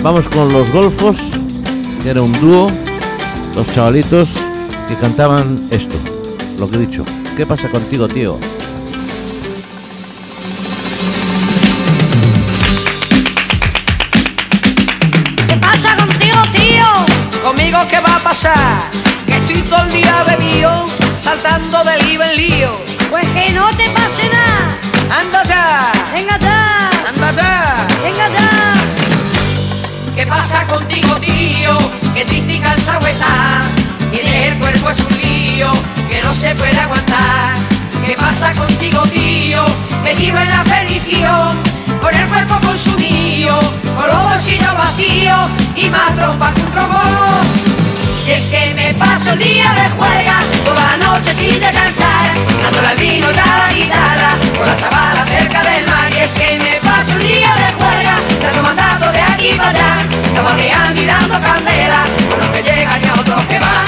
Vamos 0.05 0.27
con 0.27 0.53
los 0.53 0.69
Golfos, 0.69 1.17
que 2.03 2.11
era 2.11 2.21
un 2.21 2.31
dúo, 2.33 2.69
los 3.55 3.65
chavalitos 3.73 4.29
que 4.87 4.95
cantaban 4.97 5.67
esto, 5.71 5.95
lo 6.59 6.69
que 6.69 6.75
he 6.75 6.79
dicho. 6.81 7.03
¿Qué 7.35 7.43
pasa 7.43 7.67
contigo, 7.71 8.07
tío? 8.07 8.37
¿Qué 15.47 15.57
pasa 15.57 15.97
contigo, 15.97 16.37
tío? 16.53 16.85
¿Conmigo 17.43 17.79
qué 17.89 17.99
va 17.99 18.17
a 18.17 18.19
pasar? 18.19 18.77
Que 19.25 19.37
estoy 19.37 19.61
todo 19.63 19.85
el 19.85 19.91
día 19.91 20.23
bebido, 20.27 20.85
saltando 21.17 21.83
de 21.83 22.03
lío 22.03 22.21
en 22.21 22.35
lío. 22.37 22.71
Pues 23.09 23.27
que 23.29 23.53
no 23.53 23.67
te 23.69 23.89
pase 23.89 24.29
nada. 24.29 25.19
¡Anda 25.19 25.43
ya! 25.45 25.91
Venga 26.13 26.37
ya, 26.37 26.54
pasa 30.37 30.65
contigo, 30.67 31.15
tío? 31.21 31.77
Que 32.13 32.25
triste 32.25 32.53
y 32.55 32.59
cansado 32.59 33.07
está. 33.07 33.61
Tienes 34.11 34.47
el 34.47 34.59
cuerpo 34.59 34.91
hecho 34.91 35.07
un 35.09 35.17
lío 35.17 35.71
que 36.09 36.21
no 36.21 36.33
se 36.33 36.53
puede 36.55 36.77
aguantar. 36.77 37.55
¿Qué 38.05 38.15
pasa 38.15 38.51
contigo, 38.53 39.01
tío? 39.03 39.63
Metido 40.03 40.37
en 40.39 40.49
la 40.49 40.63
perdición, 40.63 41.63
con 42.01 42.13
el 42.13 42.27
cuerpo 42.27 42.55
consumido, 42.67 43.57
con 43.95 44.07
los 44.07 44.23
bolsillos 44.29 44.77
vacíos 44.77 45.49
y 45.75 45.89
más 45.89 46.15
trompa 46.15 46.53
que 46.53 46.61
un 46.61 46.73
robot. 46.75 47.64
Y 48.25 48.31
es 48.31 48.49
que 48.49 48.73
me 48.73 48.91
paso 48.95 49.33
el 49.33 49.39
día 49.39 49.71
de 49.73 49.89
juega, 49.91 50.39
toda 50.63 50.81
la 50.81 50.97
noche 50.97 51.31
sin 51.31 51.59
descansar, 51.59 52.31
dándole 52.59 52.87
al 52.87 52.97
vino 52.97 53.27
y 53.31 53.37
a 53.37 53.57
la 53.57 53.71
guitarra, 53.71 54.31
con 54.57 54.65
la 54.65 54.75
chavala 54.75 55.25
cerca 55.27 55.61
del 55.61 55.85
mar. 55.85 56.11
Y 56.11 56.17
es 56.17 56.31
que 56.31 56.57
me 56.57 56.75
paso 56.81 57.11
el 57.17 57.19
día 57.19 57.53
de 57.53 57.73
juega, 57.73 58.15
dando 58.41 58.63
mandato 58.63 59.11
de 59.11 59.21
aquí 59.21 59.53
para 59.55 59.69
allá, 59.69 59.97
caballeando 60.33 61.01
y 61.01 61.05
dando 61.05 61.39
candela, 61.39 62.03
con 62.27 62.39
los 62.39 62.47
que 62.49 62.63
llegan 62.63 63.03
y 63.03 63.07
a 63.07 63.13
otros 63.13 63.43
que 63.43 63.59
van. 63.59 63.85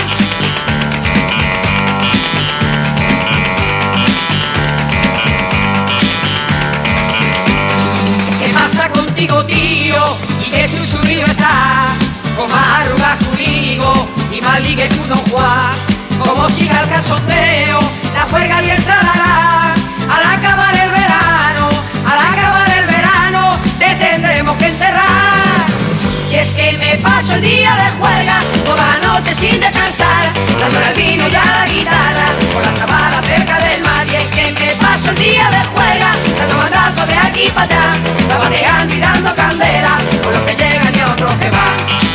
¿Qué 8.39 8.53
pasa 8.53 8.89
contigo, 8.89 9.43
tío? 9.47 10.17
Y 10.45 10.51
qué 10.51 10.69
susurrío 10.69 11.25
está. 11.25 12.06
Un 12.39 13.39
higo 13.39 14.07
y 14.31 14.39
más 14.41 14.61
ligue 14.61 14.87
que 14.87 14.99
un 14.99 15.09
Don 15.09 15.17
Juan. 15.31 15.71
Como 16.19 16.47
siga 16.49 16.81
el 16.81 16.89
calzondeo, 16.89 17.79
la 18.13 18.21
juerga 18.29 18.59
el 18.59 18.83
tralará. 18.83 19.73
Al 20.07 20.37
acabar 20.37 20.75
el 20.75 20.89
verano, 20.91 21.69
al 22.05 22.19
acabar 22.33 22.69
el 22.69 22.85
verano, 22.85 23.59
te 23.79 23.95
tendremos 23.95 24.55
que 24.57 24.67
enterrar. 24.67 25.65
Y 26.29 26.35
es 26.35 26.53
que 26.53 26.77
me 26.77 26.97
paso 26.97 27.33
el 27.33 27.41
día 27.41 27.75
de 27.75 27.97
juerga, 27.97 28.39
toda 28.65 28.99
noche 28.99 29.33
sin 29.33 29.59
descansar, 29.59 30.31
dándole 30.59 30.89
el 30.89 30.95
vino 30.95 31.27
y 31.27 31.35
a 31.35 31.43
la 31.43 31.67
guitarra, 31.67 32.27
con 32.53 32.61
la 32.61 32.73
chavala 32.75 33.21
cerca 33.23 33.59
del 33.59 33.81
mar. 33.81 34.05
Y 34.11 34.15
es 34.15 34.29
que 34.29 34.51
me 34.59 34.71
paso 34.75 35.09
el 35.09 35.15
día 35.15 35.49
de 35.49 35.65
juerga, 35.73 36.11
dando 36.37 36.57
mandazos 36.57 37.07
de 37.07 37.17
aquí 37.17 37.49
para 37.49 37.65
allá, 37.65 37.93
zapateando 38.29 38.93
y 38.93 38.99
dando 38.99 39.33
candela, 39.33 39.97
con 40.21 40.31
los 40.33 40.41
que 40.43 40.55
llegan 40.55 40.95
y 40.95 41.01
otros 41.01 41.33
que 41.35 41.49
van. 41.49 42.06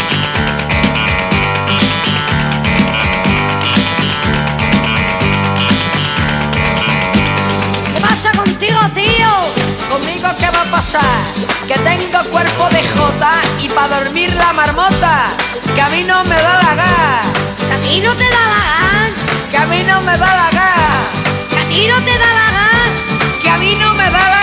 Que 10.82 11.78
tengo 11.78 12.28
cuerpo 12.32 12.68
de 12.70 12.82
jota 12.82 13.40
y 13.62 13.68
para 13.68 14.00
dormir 14.00 14.34
la 14.34 14.52
marmota, 14.52 15.28
que 15.76 15.80
a 15.80 15.88
mí 15.90 16.02
no 16.02 16.24
me 16.24 16.34
da 16.34 16.60
la 16.60 16.74
gana, 16.74 17.22
¿Que 17.56 17.72
a 17.72 17.78
ti 17.82 18.00
no 18.00 18.12
te 18.16 18.24
da 18.24 18.30
la 18.30 18.58
gana? 18.66 19.14
que 19.52 19.56
a 19.58 19.66
mí 19.66 19.82
no 19.86 20.00
me 20.00 20.18
da 20.18 20.26
la 20.26 20.50
gana, 20.50 21.08
¿Que 21.50 21.60
a 21.60 21.64
ti 21.68 21.86
no 21.86 21.96
te 22.02 22.18
da 22.18 22.26
la 22.26 22.50
gana? 22.50 23.40
que 23.40 23.48
a 23.48 23.58
mí 23.58 23.76
no 23.76 23.94
me 23.94 24.10
da 24.10 24.18
la 24.28 24.41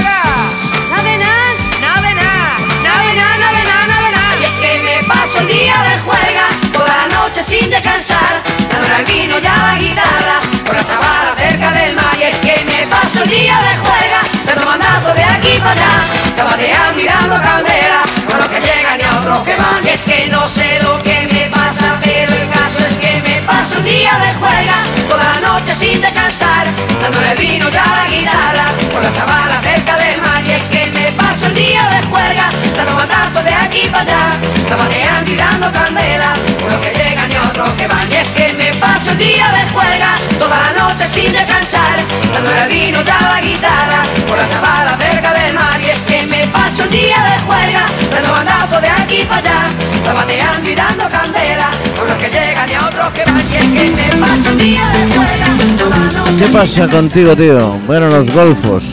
no 20.39 20.47
sé 20.47 20.79
lo 20.81 21.03
que 21.03 21.27
me 21.33 21.49
pasa, 21.49 21.99
pero 22.01 22.31
el 22.31 22.49
caso 22.49 22.79
es 22.87 22.95
que 22.97 23.21
me 23.27 23.41
paso 23.41 23.79
el 23.79 23.83
día 23.83 24.13
de 24.23 24.33
juerga, 24.39 24.77
toda 25.09 25.23
la 25.33 25.39
noche 25.49 25.75
sin 25.75 25.99
descansar, 25.99 26.65
dándole 27.01 27.35
vino 27.35 27.67
y 27.67 27.75
a 27.75 27.85
la 27.99 28.07
guitarra, 28.07 28.67
con 28.93 29.03
la 29.03 29.11
chavala 29.11 29.59
cerca 29.61 29.97
del 29.97 30.21
mar. 30.21 30.41
Y 30.47 30.51
es 30.51 30.69
que 30.69 30.85
me 30.95 31.11
paso 31.11 31.47
el 31.47 31.55
día 31.55 31.83
de 31.91 32.07
juerga, 32.07 32.49
dando 32.77 32.93
mandazo 32.95 33.43
de 33.43 33.53
aquí 33.53 33.89
para 33.91 34.03
allá, 34.03 34.39
zapateando 34.69 35.29
y 35.29 35.35
dando 35.35 35.71
candela, 35.73 36.31
con 36.61 36.71
los 36.71 36.79
que 36.85 36.91
llegan 36.97 37.29
y 37.29 37.35
otros 37.35 37.69
que 37.71 37.87
van. 37.87 38.09
Y 38.09 38.15
es 38.15 38.31
que 38.31 38.53
me 38.53 38.73
paso 38.79 39.11
el 39.11 39.17
día 39.17 39.47
de 39.51 39.63
juerga, 39.73 40.11
toda 40.39 40.55
la 40.55 40.71
noche 40.79 41.05
sin 41.05 41.33
descansar, 41.33 41.99
dándole 42.33 42.67
vino 42.69 42.99
y 43.01 43.09
a 43.09 43.21
la 43.33 43.41
guitarra, 43.41 44.01
con 44.25 44.37
la 44.37 44.47
chavala 44.47 44.95
cerca 44.97 45.33
del 45.33 45.53
mar. 45.53 45.81
Y 45.81 45.89
es 45.89 46.03
que 46.05 46.08
paso 46.51 46.83
el 46.83 46.89
día 46.91 47.17
de 47.23 47.39
juerga, 47.45 47.85
dando 48.11 48.31
mandazo 48.31 48.81
de 48.81 48.87
aquí 48.87 49.23
para 49.27 49.39
allá, 49.39 49.69
zapateando 50.03 50.69
y 50.69 50.75
dando 50.75 51.03
candela, 51.09 51.69
con 51.97 52.07
los 52.07 52.17
que 52.17 52.29
llegan 52.29 52.69
y 52.69 52.75
otros 52.75 53.09
que 53.13 53.25
van. 53.25 53.43
Y 53.51 53.55
es 53.55 53.63
que 53.63 53.91
me 53.95 54.25
paso 54.25 54.49
el 54.49 54.57
día 54.57 54.89
de 54.89 55.05
noche 55.05 56.39
¿Qué 56.39 56.45
pasa 56.45 56.87
contigo, 56.87 57.35
tío? 57.35 57.77
Bueno, 57.87 58.09
los 58.09 58.31
golfos. 58.31 58.83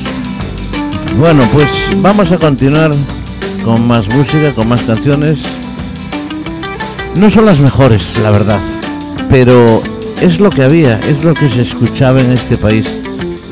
Bueno, 1.18 1.44
pues 1.52 1.68
vamos 1.96 2.30
a 2.32 2.38
continuar 2.38 2.92
con 3.64 3.86
más 3.86 4.08
música, 4.08 4.52
con 4.52 4.68
más 4.68 4.80
canciones. 4.82 5.38
No 7.14 7.30
son 7.30 7.46
las 7.46 7.58
mejores, 7.58 8.18
la 8.22 8.30
verdad, 8.30 8.60
pero 9.30 9.82
es 10.20 10.38
lo 10.40 10.50
que 10.50 10.62
había, 10.62 10.98
es 11.00 11.22
lo 11.24 11.34
que 11.34 11.48
se 11.50 11.62
escuchaba 11.62 12.20
en 12.20 12.32
este 12.32 12.56
país, 12.56 12.86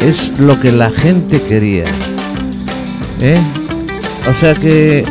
es 0.01 0.39
lo 0.39 0.61
que 0.61 0.73
la 0.73 0.91
gente 0.91 1.41
quería. 1.41 1.85
¿Eh? 3.21 3.39
O 4.27 4.35
sea 4.41 4.55
que 4.55 5.05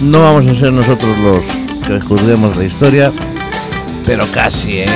no 0.00 0.22
vamos 0.22 0.46
a 0.46 0.58
ser 0.58 0.72
nosotros 0.72 1.18
los 1.18 1.42
que 1.86 2.00
juzguemos 2.00 2.56
la 2.56 2.64
historia, 2.64 3.12
pero 4.06 4.26
casi, 4.32 4.78
¿eh? 4.78 4.86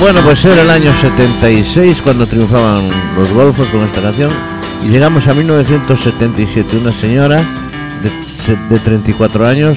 Bueno, 0.00 0.20
pues 0.24 0.44
era 0.44 0.62
el 0.62 0.70
año 0.70 0.92
76 1.00 1.98
cuando 2.02 2.26
triunfaban 2.26 2.88
los 3.16 3.32
golfos 3.32 3.66
con 3.68 3.80
esta 3.80 4.02
canción 4.02 4.30
y 4.84 4.88
llegamos 4.88 5.26
a 5.26 5.34
1977. 5.34 6.76
Una 6.78 6.92
señora 6.92 7.42
de, 8.02 8.56
de 8.74 8.80
34 8.80 9.46
años 9.46 9.76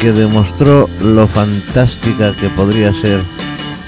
que 0.00 0.12
demostró 0.12 0.88
lo 1.02 1.26
fantástica 1.26 2.34
que 2.34 2.48
podría 2.50 2.92
ser 2.92 3.20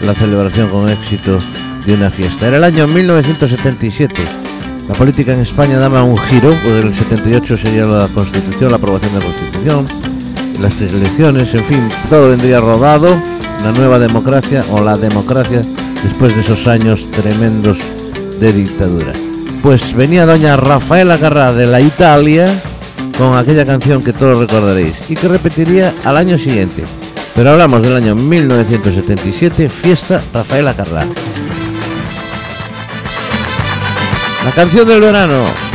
la 0.03 0.15
celebración 0.15 0.69
con 0.71 0.89
éxito 0.89 1.39
de 1.87 1.95
una 1.95 2.11
fiesta. 2.11 2.49
Era 2.49 2.59
el 2.59 2.65
año 2.65 2.87
1977. 2.87 4.15
La 4.89 4.95
política 4.95 5.35
en 5.35 5.41
España 5.41 5.79
daba 5.79 6.03
un 6.03 6.17
giro, 6.17 6.57
pues 6.63 6.85
el 6.85 6.95
78 6.95 7.57
sería 7.57 7.85
la 7.85 8.09
constitución, 8.09 8.71
la 8.71 8.77
aprobación 8.77 9.13
de 9.13 9.19
la 9.19 9.25
constitución, 9.27 9.87
las 10.61 10.81
elecciones, 10.81 11.55
en 11.55 11.65
fin, 11.65 11.89
todo 12.09 12.31
vendría 12.31 12.61
rodado, 12.61 13.21
la 13.63 13.73
nueva 13.73 13.99
democracia 13.99 14.65
o 14.71 14.81
la 14.81 14.97
democracia 14.97 15.63
después 16.03 16.35
de 16.35 16.41
esos 16.41 16.67
años 16.67 17.11
tremendos 17.11 17.79
de 18.41 18.53
dictadura. 18.53 19.13
Pues 19.63 19.95
venía 19.95 20.25
doña 20.25 20.57
Rafaela 20.57 21.19
Carrà 21.19 21.53
de 21.53 21.67
la 21.67 21.81
Italia 21.81 22.49
con 23.19 23.37
aquella 23.37 23.67
canción 23.67 24.03
que 24.03 24.13
todos 24.13 24.39
recordaréis 24.39 24.95
y 25.09 25.17
que 25.17 25.27
repetiría 25.27 25.93
al 26.05 26.17
año 26.17 26.39
siguiente. 26.39 26.85
Pero 27.35 27.51
hablamos 27.51 27.83
del 27.83 27.97
año 27.97 28.15
1977, 28.15 29.69
fiesta 29.69 30.23
Rafaela 30.33 30.75
Carrà. 30.75 31.07
La 34.45 34.51
canción 34.53 34.87
del 34.87 35.01
verano. 35.01 35.68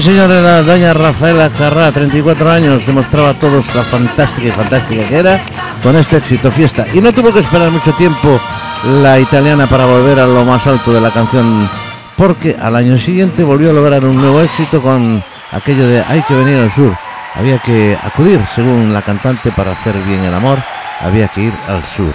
Pues 0.00 0.06
sí, 0.06 0.16
señor, 0.16 0.30
era 0.30 0.62
doña 0.62 0.94
Rafaela 0.94 1.50
Carrá, 1.50 1.92
34 1.92 2.50
años, 2.50 2.86
demostraba 2.86 3.28
a 3.28 3.34
todos 3.34 3.66
la 3.74 3.82
fantástica 3.82 4.48
y 4.48 4.50
fantástica 4.50 5.06
que 5.06 5.18
era 5.18 5.38
con 5.82 5.94
este 5.94 6.16
éxito 6.16 6.50
fiesta. 6.50 6.86
Y 6.94 7.02
no 7.02 7.12
tuvo 7.12 7.34
que 7.34 7.40
esperar 7.40 7.70
mucho 7.70 7.92
tiempo 7.92 8.40
la 9.02 9.20
italiana 9.20 9.66
para 9.66 9.84
volver 9.84 10.18
a 10.18 10.26
lo 10.26 10.42
más 10.46 10.66
alto 10.66 10.90
de 10.94 11.02
la 11.02 11.10
canción, 11.10 11.68
porque 12.16 12.56
al 12.58 12.76
año 12.76 12.96
siguiente 12.96 13.44
volvió 13.44 13.68
a 13.68 13.72
lograr 13.74 14.02
un 14.06 14.16
nuevo 14.16 14.40
éxito 14.40 14.80
con 14.80 15.22
aquello 15.52 15.86
de 15.86 16.02
hay 16.08 16.22
que 16.22 16.32
venir 16.32 16.56
al 16.56 16.72
sur. 16.72 16.96
Había 17.34 17.58
que 17.58 17.98
acudir, 18.02 18.40
según 18.54 18.94
la 18.94 19.02
cantante, 19.02 19.52
para 19.52 19.72
hacer 19.72 19.98
bien 20.04 20.24
el 20.24 20.32
amor, 20.32 20.56
había 21.02 21.28
que 21.28 21.42
ir 21.42 21.52
al 21.68 21.84
sur. 21.84 22.14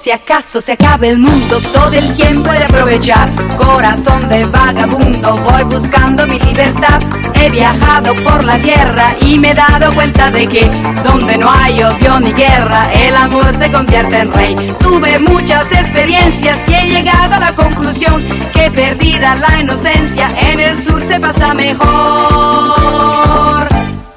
Si 0.00 0.10
acaso 0.10 0.60
se 0.62 0.72
acabe 0.72 1.10
el 1.10 1.18
mundo, 1.18 1.60
todo 1.74 1.92
el 1.92 2.04
quien 2.14 2.42
puede 2.42 2.64
aprovechar. 2.64 3.28
Corazón 3.56 4.28
de 4.30 4.44
vagabundo, 4.46 5.36
voy 5.36 5.62
buscando 5.64 6.26
mi 6.26 6.40
libertad. 6.40 7.00
He 7.40 7.48
viajado 7.48 8.14
por 8.16 8.44
la 8.44 8.58
tierra 8.58 9.16
y 9.22 9.38
me 9.38 9.52
he 9.52 9.54
dado 9.54 9.94
cuenta 9.94 10.30
de 10.30 10.46
que 10.46 10.70
donde 11.02 11.38
no 11.38 11.50
hay 11.50 11.82
odio 11.82 12.20
ni 12.20 12.34
guerra, 12.34 12.92
el 12.92 13.16
amor 13.16 13.56
se 13.58 13.72
convierte 13.72 14.18
en 14.18 14.32
rey. 14.32 14.54
Tuve 14.78 15.18
muchas 15.18 15.72
experiencias 15.72 16.68
y 16.68 16.74
he 16.74 16.88
llegado 16.90 17.36
a 17.36 17.38
la 17.38 17.52
conclusión 17.52 18.22
que 18.52 18.70
perdida 18.70 19.36
la 19.36 19.58
inocencia, 19.58 20.28
en 20.38 20.60
el 20.60 20.82
sur 20.82 21.02
se 21.02 21.18
pasa 21.18 21.54
mejor. 21.54 21.88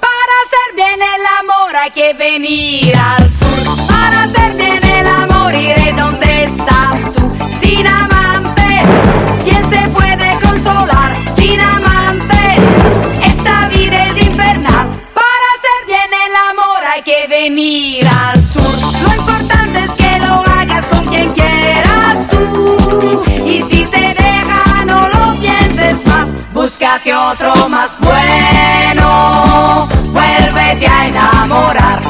Para 0.01 0.33
hacer 0.43 0.75
bien 0.75 0.99
el 1.01 1.25
amor 1.39 1.75
hay 1.77 1.91
que 1.91 2.13
venir 2.13 2.93
al 2.97 3.31
sur. 3.31 3.53
Búscate 26.93 27.15
otro 27.15 27.69
más 27.69 27.97
bueno. 28.01 29.87
Vuélvete 30.11 30.85
a 30.85 31.07
enamorar. 31.07 32.03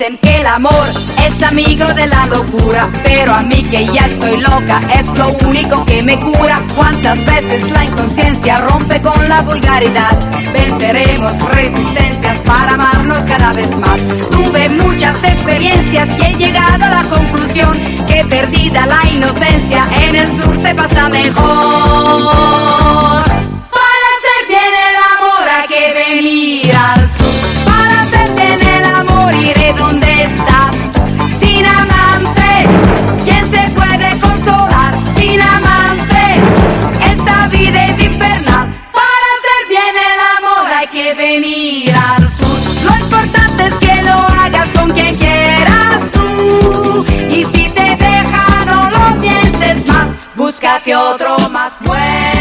Dicen 0.00 0.18
que 0.18 0.40
el 0.40 0.46
amor 0.46 0.88
es 1.26 1.42
amigo 1.42 1.84
de 1.92 2.06
la 2.06 2.24
locura, 2.26 2.88
pero 3.02 3.34
a 3.34 3.42
mí 3.42 3.62
que 3.64 3.86
ya 3.86 4.06
estoy 4.06 4.40
loca 4.40 4.80
es 4.98 5.06
lo 5.18 5.28
único 5.46 5.84
que 5.84 6.02
me 6.02 6.18
cura. 6.18 6.62
Cuántas 6.74 7.22
veces 7.26 7.70
la 7.70 7.84
inconsciencia 7.84 8.58
rompe 8.62 9.00
con 9.02 9.28
la 9.28 9.42
vulgaridad. 9.42 10.18
Venceremos 10.54 11.38
resistencias 11.54 12.38
para 12.38 12.74
amarnos 12.74 13.24
cada 13.24 13.52
vez 13.52 13.68
más. 13.76 14.00
Tuve 14.30 14.70
muchas 14.70 15.22
experiencias 15.22 16.08
y 16.18 16.24
he 16.24 16.34
llegado 16.34 16.84
a 16.84 16.88
la 16.88 17.02
conclusión 17.04 17.72
que 18.06 18.24
perdida 18.24 18.86
la 18.86 19.06
inocencia 19.10 19.84
en 20.00 20.16
el 20.16 20.32
sur 20.32 20.56
se 20.56 20.74
pasa 20.74 21.10
mejor. 21.10 21.42
Para 23.70 24.06
hacer 24.16 24.48
bien 24.48 24.72
el 24.88 24.96
amor 25.18 25.48
hay 25.48 25.68
que 25.68 25.92
venir 25.92 26.59
Búscate 50.60 50.94
otro 50.94 51.38
más 51.48 51.72
bueno. 51.80 52.39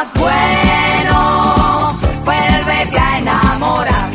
Más 0.00 0.12
bueno. 0.14 2.00
Vuélvete 2.24 2.98
a 2.98 3.18
enamorar. 3.18 4.10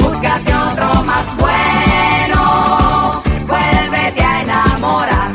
Búscate 0.00 0.54
otro 0.54 1.02
más 1.04 1.26
bueno. 1.36 3.22
Vuélvete 3.46 4.22
a 4.24 4.42
enamorar. 4.42 5.32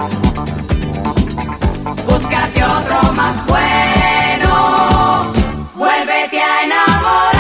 Búscate 2.06 2.64
otro 2.64 3.14
más 3.14 3.46
bueno. 3.48 5.32
Vuélvete 5.76 6.42
a 6.42 6.64
enamorar. 6.64 7.34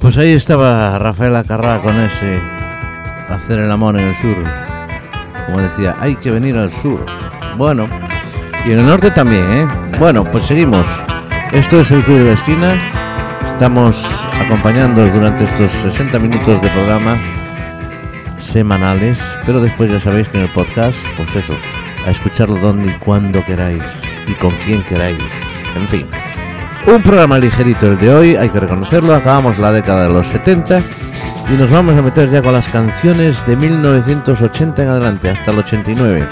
Pues 0.00 0.16
ahí 0.18 0.32
estaba 0.34 0.98
Rafaela 1.00 1.42
Carrá 1.42 1.80
con 1.80 1.98
ese 1.98 2.61
hacer 3.42 3.58
el 3.58 3.70
amor 3.70 3.98
en 3.98 4.08
el 4.08 4.16
sur. 4.16 4.36
como 5.46 5.58
decía, 5.58 5.96
hay 6.00 6.14
que 6.16 6.30
venir 6.30 6.56
al 6.56 6.70
sur. 6.70 7.04
Bueno, 7.56 7.88
y 8.64 8.72
en 8.72 8.78
el 8.78 8.86
norte 8.86 9.10
también, 9.10 9.44
¿eh? 9.50 9.66
Bueno, 9.98 10.24
pues 10.24 10.44
seguimos. 10.46 10.86
Esto 11.50 11.80
es 11.80 11.90
el 11.90 12.02
Club 12.02 12.18
de 12.18 12.24
la 12.26 12.32
Esquina. 12.32 12.78
Estamos 13.48 13.96
acompañándoos 14.40 15.12
durante 15.12 15.44
estos 15.44 15.70
60 15.82 16.18
minutos 16.20 16.62
de 16.62 16.68
programa 16.68 17.16
semanales, 18.38 19.20
pero 19.44 19.60
después 19.60 19.90
ya 19.90 19.98
sabéis 19.98 20.28
que 20.28 20.38
en 20.38 20.44
el 20.44 20.52
podcast, 20.52 20.98
pues 21.16 21.34
eso, 21.34 21.54
a 22.06 22.10
escucharlo 22.10 22.56
donde 22.56 22.88
y 22.88 22.94
cuando 22.98 23.44
queráis 23.44 23.82
y 24.26 24.34
con 24.34 24.52
quien 24.64 24.82
queráis. 24.84 25.22
En 25.76 25.88
fin, 25.88 26.06
un 26.86 27.02
programa 27.02 27.38
ligerito 27.38 27.88
el 27.88 27.98
de 27.98 28.14
hoy, 28.14 28.36
hay 28.36 28.50
que 28.50 28.60
reconocerlo, 28.60 29.14
acabamos 29.14 29.58
la 29.58 29.72
década 29.72 30.04
de 30.04 30.12
los 30.12 30.26
70 30.28 30.80
y 31.52 31.56
nos 31.56 31.70
vamos 31.70 31.94
a 31.96 32.02
meter 32.02 32.30
ya 32.30 32.40
con 32.40 32.54
las 32.54 32.66
canciones 32.68 33.46
de 33.46 33.56
1980 33.56 34.82
en 34.82 34.88
adelante, 34.88 35.28
hasta 35.28 35.50
el 35.50 35.58
89. 35.58 36.26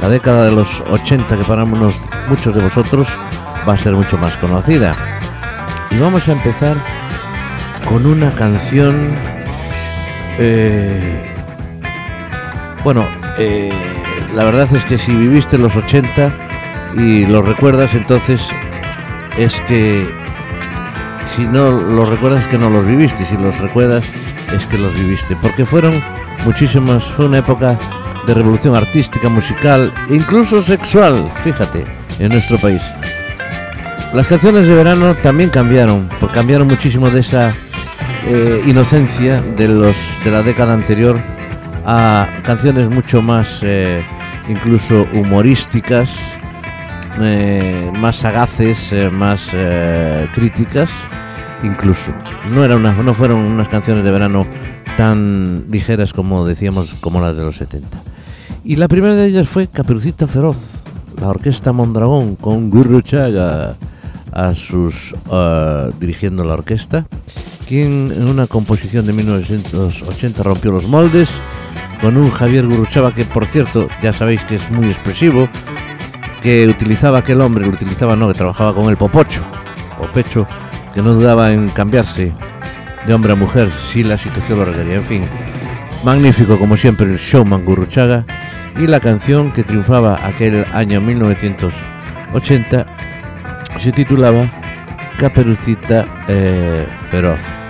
La 0.00 0.08
década 0.08 0.46
de 0.46 0.52
los 0.52 0.80
80 0.80 1.36
que 1.36 1.44
para 1.44 1.66
muchos 1.66 2.54
de 2.54 2.62
vosotros 2.62 3.06
va 3.68 3.74
a 3.74 3.78
ser 3.78 3.92
mucho 3.92 4.16
más 4.16 4.36
conocida. 4.38 4.96
Y 5.90 5.98
vamos 5.98 6.26
a 6.28 6.32
empezar 6.32 6.76
con 7.88 8.06
una 8.06 8.30
canción... 8.32 8.96
eh, 10.38 11.30
bueno, 12.82 13.06
eh, 13.38 13.70
la 14.34 14.44
verdad 14.44 14.72
es 14.74 14.84
que 14.86 14.96
si 14.96 15.14
viviste 15.14 15.58
los 15.58 15.76
80 15.76 16.32
y 16.96 17.26
los 17.26 17.46
recuerdas, 17.46 17.94
entonces 17.94 18.40
es 19.36 19.60
que 19.62 20.08
si 21.36 21.42
no 21.42 21.70
los 21.70 22.08
recuerdas 22.08 22.46
que 22.48 22.58
no 22.58 22.70
los 22.70 22.86
viviste, 22.86 23.26
si 23.26 23.36
los 23.36 23.58
recuerdas 23.58 24.04
es 24.54 24.66
que 24.66 24.78
los 24.78 24.92
viviste, 24.94 25.36
porque 25.42 25.64
fueron 25.64 25.92
muchísimas, 26.44 27.04
fue 27.04 27.26
una 27.26 27.38
época 27.38 27.78
de 28.26 28.34
revolución 28.34 28.74
artística, 28.74 29.28
musical 29.28 29.92
e 30.10 30.14
incluso 30.14 30.62
sexual, 30.62 31.30
fíjate, 31.42 31.84
en 32.18 32.30
nuestro 32.30 32.58
país. 32.58 32.80
Las 34.14 34.26
canciones 34.26 34.66
de 34.66 34.74
verano 34.74 35.14
también 35.16 35.50
cambiaron, 35.50 36.08
por- 36.20 36.30
cambiaron 36.32 36.68
muchísimo 36.68 37.10
de 37.10 37.20
esa 37.20 37.52
eh, 38.26 38.62
inocencia 38.66 39.42
de 39.56 39.68
los 39.68 39.96
de 40.24 40.30
la 40.30 40.42
década 40.42 40.72
anterior 40.72 41.18
a 41.84 42.26
canciones 42.42 42.88
mucho 42.88 43.20
más 43.20 43.58
eh, 43.62 44.02
incluso 44.48 45.06
humorísticas, 45.12 46.16
eh, 47.20 47.90
más 47.98 48.16
sagaces, 48.16 48.92
más 49.12 49.50
críticas, 50.34 50.90
incluso. 51.64 52.12
No 52.52 52.64
era 52.64 52.76
una, 52.76 52.92
no 52.92 53.14
fueron 53.14 53.40
unas 53.40 53.68
canciones 53.68 54.04
de 54.04 54.10
verano 54.10 54.46
tan 54.96 55.64
ligeras 55.70 56.12
como 56.12 56.46
decíamos 56.46 56.94
como 57.00 57.20
las 57.20 57.36
de 57.36 57.42
los 57.42 57.56
70. 57.56 58.02
Y 58.64 58.76
la 58.76 58.88
primera 58.88 59.14
de 59.14 59.26
ellas 59.26 59.48
fue 59.48 59.66
Caperucita 59.66 60.26
Feroz, 60.26 60.84
la 61.20 61.28
orquesta 61.28 61.72
Mondragón 61.72 62.36
con 62.36 62.70
Gurruchaga 62.70 63.76
a 64.32 64.54
sus 64.54 65.14
eh, 65.30 65.90
dirigiendo 66.00 66.44
la 66.44 66.54
orquesta, 66.54 67.06
quien 67.68 68.10
en 68.12 68.26
una 68.26 68.46
composición 68.46 69.06
de 69.06 69.12
1980 69.12 70.42
rompió 70.42 70.72
los 70.72 70.88
moldes 70.88 71.28
con 72.00 72.16
un 72.16 72.30
Javier 72.30 72.66
Gurruchaga 72.66 73.14
que 73.14 73.24
por 73.24 73.46
cierto 73.46 73.88
ya 74.02 74.12
sabéis 74.12 74.42
que 74.44 74.56
es 74.56 74.70
muy 74.70 74.88
expresivo, 74.88 75.48
que 76.42 76.66
utilizaba 76.66 77.18
aquel 77.18 77.40
hombre, 77.40 77.64
lo 77.64 77.72
utilizaba 77.72 78.16
no, 78.16 78.28
que 78.28 78.34
trabajaba 78.34 78.74
con 78.74 78.90
el 78.90 78.96
popocho 78.96 79.42
o 80.00 80.06
pecho, 80.06 80.46
que 80.94 81.02
no 81.02 81.14
dudaba 81.14 81.52
en 81.52 81.68
cambiarse 81.68 82.32
de 83.06 83.14
hombre 83.14 83.32
a 83.32 83.36
mujer 83.36 83.68
si 83.70 84.04
la 84.04 84.16
situación 84.16 84.60
lo 84.60 84.64
requería. 84.64 84.94
En 84.94 85.04
fin, 85.04 85.24
magnífico 86.04 86.58
como 86.58 86.76
siempre 86.76 87.06
el 87.06 87.18
showman 87.18 87.64
Gurruchaga 87.64 88.24
y 88.78 88.86
la 88.86 89.00
canción 89.00 89.52
que 89.52 89.64
triunfaba 89.64 90.18
aquel 90.24 90.64
año 90.72 91.00
1980 91.00 92.86
se 93.82 93.92
titulaba 93.92 94.46
Caperucita 95.18 96.06
eh, 96.28 96.86
Feroz. 97.10 97.63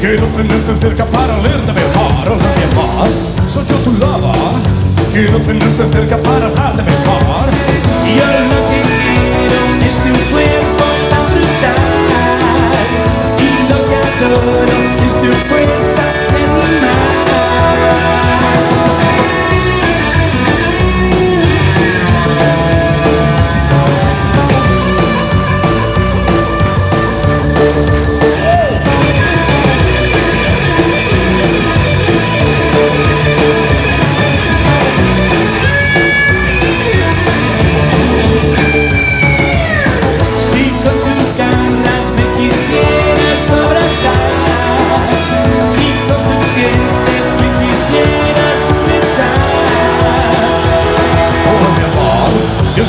Quiero 0.00 0.26
tenerte 0.28 0.76
cerca 0.80 1.04
para 1.04 1.36
olerte 1.38 1.72
mejor 1.72 2.12
Hola 2.26 2.50
mi 2.56 2.62
amor, 2.72 3.08
soy 3.52 3.64
yo 3.66 3.76
tu 3.84 3.92
lobo. 3.92 4.32
Quiero 5.12 5.38
tenerte 5.40 5.88
cerca 5.92 6.16
para 6.16 6.46
hablarte 6.46 6.82
mejor. 6.82 7.50
Y 8.06 8.16
yo 8.16 8.24
lo 8.24 8.58
que 8.68 8.82
quiero 8.88 9.60
es 9.90 9.96
tu 9.98 10.12
cuerpo 10.32 10.84
tan 11.10 11.24
brutal. 11.34 11.76
Y 13.38 13.68
lo 13.70 13.78
que 13.86 13.96
adoro 14.24 14.76
es 15.06 15.14
tu 15.20 15.48
cuerpo 15.48 16.01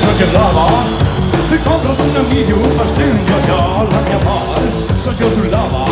soy 0.04 0.28
el 0.28 0.34
de 1.50 2.04
un 2.04 2.18
amigo 2.18 2.58
un 2.58 2.78
pastel 2.78 3.14
yo 3.28 3.38
yo 3.48 3.58
Hola 3.80 4.02
mi 4.08 4.14
amor, 4.20 4.62
soy 5.00 5.16
yo 5.20 5.28
tu 5.28 5.44
lobo 5.44 5.86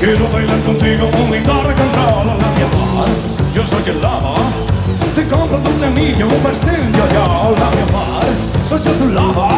Quiero 0.00 0.28
bailar 0.30 0.60
contigo 0.60 1.10
un 1.12 1.30
lindo 1.30 1.52
rock 1.52 1.80
and 1.80 1.96
roll 1.96 2.28
Hola 2.28 2.48
mi 2.56 2.62
amor, 2.68 3.08
yo 3.54 3.66
soy 3.66 3.82
el 3.86 4.00
lobo 4.00 4.36
Te 5.14 5.24
compro 5.26 5.58
de 5.58 5.68
un 5.68 6.32
un 6.32 6.40
pastel 6.42 6.92
yo 6.92 7.04
yo 7.14 7.24
Hola 7.24 7.68
mi 7.74 7.82
amor, 7.88 8.26
soy 8.68 8.80
yo 8.84 8.92
tu 8.92 9.06
lobo 9.06 9.48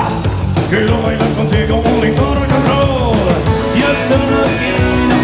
Quiero 0.71 1.03
bailar 1.03 1.31
contigo 1.33 1.77
un 1.77 2.01
rock 2.35 2.53
and 2.57 2.69
roll 2.69 3.29
Yo 3.79 3.89
solo 4.09 4.43
quiero 4.59 5.18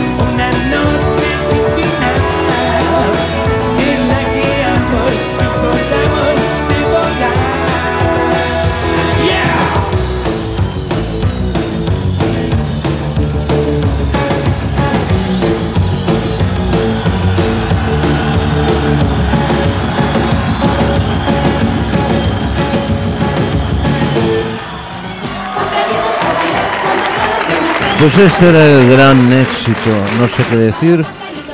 Pues 28.05 28.19
este 28.19 28.51
era 28.51 28.67
el 28.67 28.91
gran 28.91 29.33
éxito, 29.33 29.91
no 30.21 30.29
sé 30.29 30.45
qué 30.51 30.57
decir, 30.59 31.07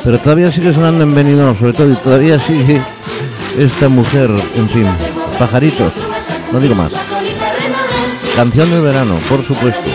pero 0.03 0.18
todavía 0.18 0.51
sigue 0.51 0.72
sonando 0.74 1.05
en 1.05 1.57
sobre 1.57 1.72
todo, 1.72 1.92
y 1.92 1.96
todavía 2.01 2.40
sigue 2.40 2.84
esta 3.57 3.88
mujer, 3.88 4.28
en 4.57 4.68
fin, 4.68 4.88
pajaritos, 5.38 5.94
no 6.51 6.59
digo 6.59 6.74
más. 6.74 6.92
Canción 8.34 8.68
del 8.68 8.80
verano, 8.80 9.20
por 9.28 9.44
supuesto. 9.44 9.88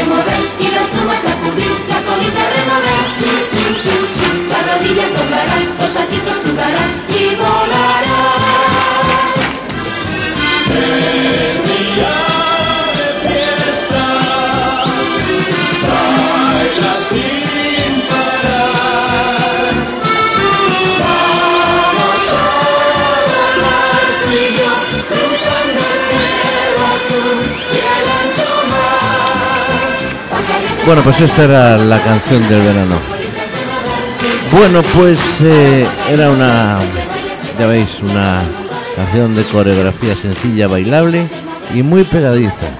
remover 0.00 0.40
y 0.58 0.68
las 0.70 0.88
plumas 0.88 1.20
sacudir, 1.20 1.84
la 1.88 2.02
colita 2.02 2.42
remover, 2.56 3.04
chiu, 3.18 3.36
chiu, 3.50 3.68
chiu, 3.82 4.00
chiu, 4.16 4.32
las 4.48 4.62
rodillas 4.66 5.10
doblarán, 5.14 5.64
los 5.78 5.90
saltitos 5.92 6.42
tocarán 6.42 6.90
y 7.08 7.34
volarán. 7.36 8.00
Bueno, 30.86 31.02
pues 31.04 31.20
esta 31.20 31.44
era 31.44 31.78
la 31.78 32.02
canción 32.02 32.48
del 32.48 32.62
verano. 32.62 32.96
Bueno, 34.50 34.82
pues 34.94 35.40
eh, 35.40 35.86
era 36.08 36.30
una, 36.30 36.80
ya 37.58 37.66
veis, 37.66 38.00
una 38.02 38.42
canción 38.96 39.36
de 39.36 39.46
coreografía 39.46 40.16
sencilla, 40.16 40.66
bailable 40.66 41.30
y 41.72 41.82
muy 41.82 42.04
pegadiza. 42.04 42.70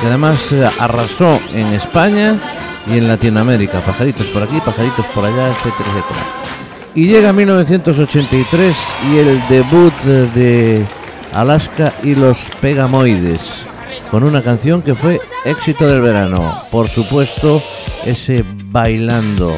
Que 0.00 0.06
además 0.06 0.40
eh, 0.52 0.68
arrasó 0.78 1.38
en 1.52 1.74
España 1.74 2.40
y 2.86 2.98
en 2.98 3.08
Latinoamérica. 3.08 3.84
Pajaritos 3.84 4.26
por 4.28 4.44
aquí, 4.44 4.60
pajaritos 4.64 5.06
por 5.08 5.24
allá, 5.26 5.48
etcétera, 5.48 5.90
etcétera. 5.90 6.26
Y 6.94 7.06
llega 7.08 7.32
1983 7.32 8.76
y 9.12 9.18
el 9.18 9.48
debut 9.48 9.94
de 10.02 10.86
Alaska 11.32 11.94
y 12.02 12.14
los 12.14 12.48
Pegamoides 12.60 13.66
con 14.10 14.22
una 14.22 14.42
canción 14.42 14.80
que 14.80 14.94
fue 14.94 15.20
éxito 15.44 15.86
del 15.86 16.00
verano. 16.00 16.62
Por 16.70 16.88
supuesto, 16.88 17.62
ese 18.04 18.44
bailando. 18.46 19.52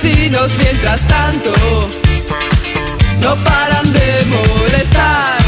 Vecinos 0.00 0.52
mientras 0.62 1.06
tanto 1.08 1.50
no 3.20 3.36
paran 3.36 3.92
de 3.92 4.24
molestar. 4.26 5.47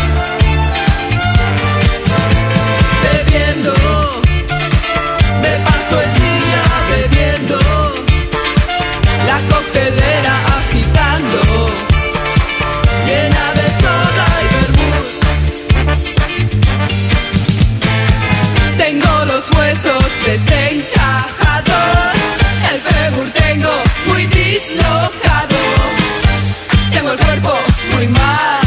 el 27.13 27.19
cuerpo 27.19 27.59
muy 27.95 28.07
mal, 28.09 28.61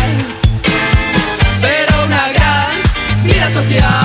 pero 1.61 2.05
una 2.05 2.29
gran 2.29 3.23
vida 3.23 3.49
social. 3.49 4.03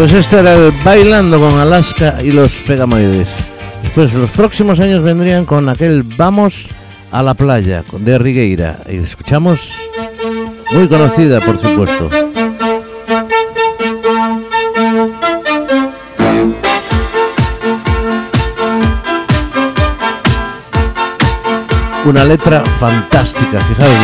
Pues 0.00 0.12
este 0.14 0.38
era 0.38 0.54
el 0.54 0.72
Bailando 0.82 1.38
con 1.38 1.60
Alaska 1.60 2.16
y 2.22 2.32
los 2.32 2.52
Pegamoides. 2.66 3.28
Después 3.82 4.14
los 4.14 4.30
próximos 4.30 4.80
años 4.80 5.02
vendrían 5.02 5.44
con 5.44 5.68
aquel 5.68 6.04
Vamos 6.16 6.68
a 7.12 7.22
la 7.22 7.34
playa 7.34 7.84
de 7.92 8.18
Rigueira. 8.18 8.78
Y 8.88 8.96
escuchamos 8.96 9.74
muy 10.72 10.88
conocida, 10.88 11.42
por 11.42 11.58
supuesto. 11.60 12.08
Una 22.06 22.24
letra 22.24 22.64
fantástica, 22.78 23.60
fijaros 23.60 23.96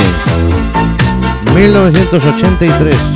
bien. 1.54 1.54
1983. 1.54 3.15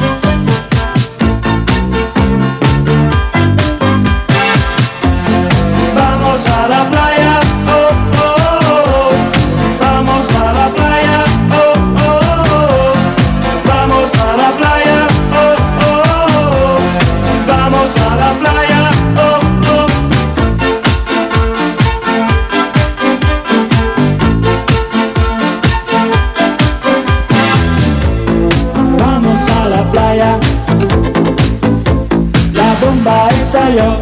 Estalló. 33.50 34.00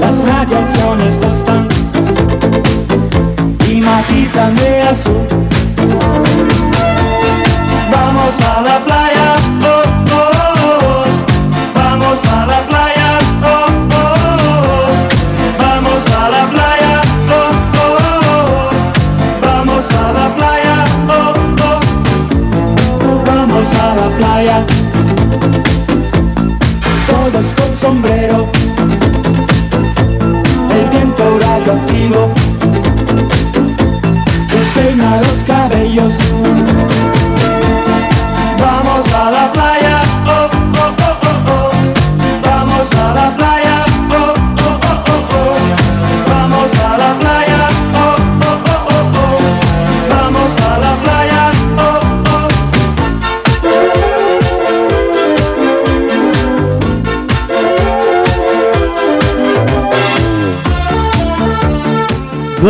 Las 0.00 0.22
radiaciones 0.28 1.20
tostan 1.20 1.66
y 3.68 3.80
matizan 3.80 4.54
de 4.54 4.82
azul. 4.82 5.49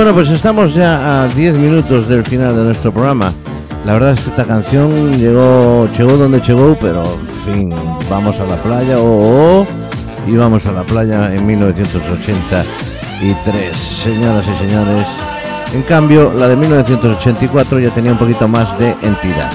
Bueno, 0.01 0.15
pues 0.15 0.31
estamos 0.31 0.73
ya 0.73 1.25
a 1.25 1.29
10 1.29 1.57
minutos 1.57 2.09
del 2.09 2.25
final 2.25 2.57
de 2.57 2.65
nuestro 2.65 2.91
programa. 2.91 3.35
La 3.85 3.93
verdad 3.93 4.13
es 4.13 4.21
que 4.21 4.31
esta 4.31 4.47
canción 4.47 5.19
llegó, 5.19 5.87
llegó 5.95 6.17
donde 6.17 6.41
llegó, 6.41 6.75
pero 6.81 7.05
en 7.05 7.29
fin, 7.45 7.75
vamos 8.09 8.41
a 8.41 8.47
la 8.47 8.57
playa, 8.57 8.99
oh, 8.99 9.61
oh, 9.61 9.67
y 10.27 10.37
vamos 10.37 10.65
a 10.65 10.73
la 10.73 10.85
playa 10.85 11.35
en 11.35 11.47
1983, 11.47 13.77
señoras 13.77 14.47
y 14.47 14.67
señores. 14.67 15.07
En 15.75 15.83
cambio, 15.83 16.33
la 16.33 16.49
de 16.49 16.57
1984 16.57 17.81
ya 17.81 17.91
tenía 17.91 18.13
un 18.13 18.19
poquito 18.19 18.49
más 18.49 18.79
de 18.79 18.97
entidad. 19.03 19.53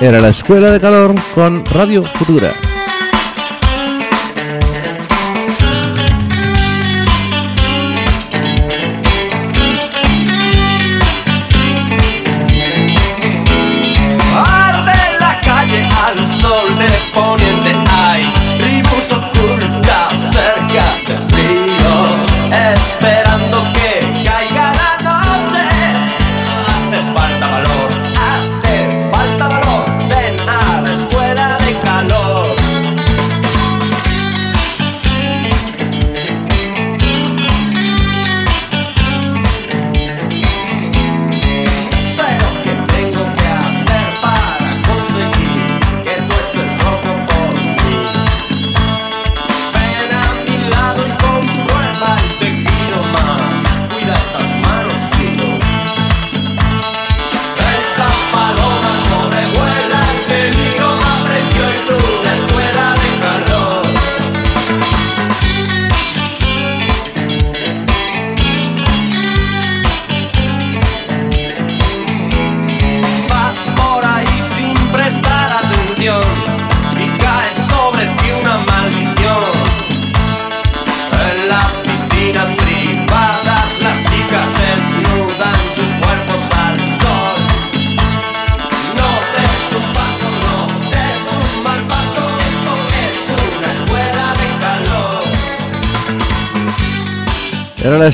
Era 0.00 0.18
la 0.18 0.30
Escuela 0.30 0.72
de 0.72 0.80
Calor 0.80 1.14
con 1.36 1.64
Radio 1.66 2.02
Futura. 2.02 2.50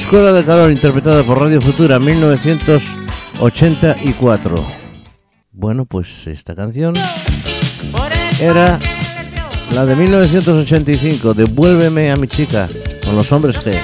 Escuela 0.08 0.32
de 0.32 0.42
Calor 0.42 0.72
interpretada 0.72 1.22
por 1.22 1.38
Radio 1.38 1.60
Futura 1.60 1.98
1984. 1.98 4.54
Bueno, 5.52 5.84
pues 5.84 6.26
esta 6.26 6.56
canción 6.56 6.94
era 8.40 8.78
la 9.74 9.84
de 9.84 9.96
1985, 9.96 11.34
Devuélveme 11.34 12.10
a 12.10 12.16
mi 12.16 12.26
chica, 12.26 12.70
con 13.04 13.16
los 13.16 13.30
hombres 13.32 13.62
G. 13.62 13.78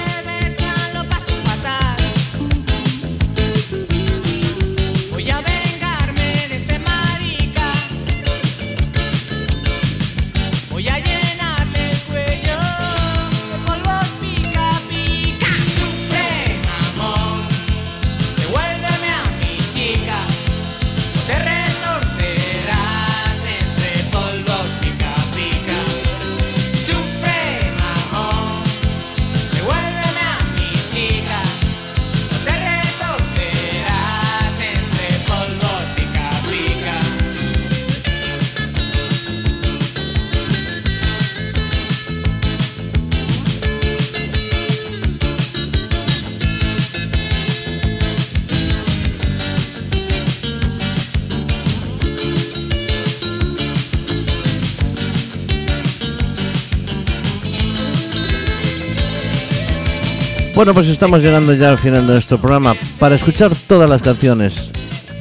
Bueno, 60.65 60.81
pues 60.81 60.87
estamos 60.87 61.21
llegando 61.21 61.53
ya 61.53 61.69
al 61.69 61.77
final 61.77 62.07
de 62.07 62.13
nuestro 62.13 62.39
programa. 62.39 62.73
Para 62.97 63.13
escuchar 63.13 63.51
todas 63.67 63.87
las 63.87 64.01
canciones 64.01 64.71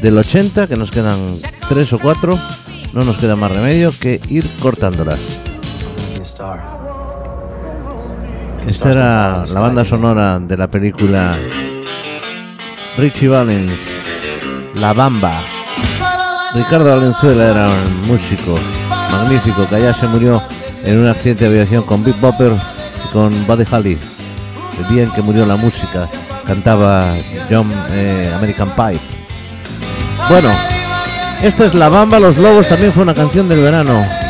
del 0.00 0.16
80, 0.16 0.66
que 0.68 0.74
nos 0.74 0.90
quedan 0.90 1.18
tres 1.68 1.92
o 1.92 1.98
cuatro, 1.98 2.38
no 2.94 3.04
nos 3.04 3.18
queda 3.18 3.36
más 3.36 3.52
remedio 3.52 3.92
que 4.00 4.22
ir 4.30 4.50
cortándolas. 4.56 5.20
Esta 8.66 8.90
era 8.90 9.44
la 9.44 9.60
banda 9.60 9.84
sonora 9.84 10.40
de 10.40 10.56
la 10.56 10.66
película 10.66 11.38
Richie 12.96 13.28
Valens, 13.28 13.78
La 14.76 14.94
Bamba. 14.94 15.42
Ricardo 16.54 16.96
Valenzuela 16.96 17.50
era 17.50 17.66
un 17.66 18.06
músico 18.06 18.54
magnífico 19.12 19.68
que 19.68 19.76
allá 19.76 19.92
se 19.92 20.06
murió 20.06 20.42
en 20.84 21.00
un 21.00 21.06
accidente 21.06 21.44
de 21.44 21.50
aviación 21.50 21.82
con 21.82 22.02
Big 22.02 22.18
Bopper 22.18 22.54
y 23.04 23.12
con 23.12 23.46
Buddy 23.46 23.64
Holly. 23.70 24.13
El 24.78 24.94
día 24.94 25.04
en 25.04 25.10
que 25.10 25.22
murió 25.22 25.46
la 25.46 25.56
música 25.56 26.08
cantaba 26.46 27.14
John 27.50 27.72
eh, 27.90 28.32
American 28.34 28.70
Pie. 28.70 28.98
Bueno, 30.28 30.50
esta 31.42 31.66
es 31.66 31.74
La 31.74 31.88
Bamba, 31.88 32.18
Los 32.18 32.36
Lobos 32.36 32.68
también 32.68 32.92
fue 32.92 33.02
una 33.02 33.14
canción 33.14 33.48
del 33.48 33.60
verano. 33.60 34.23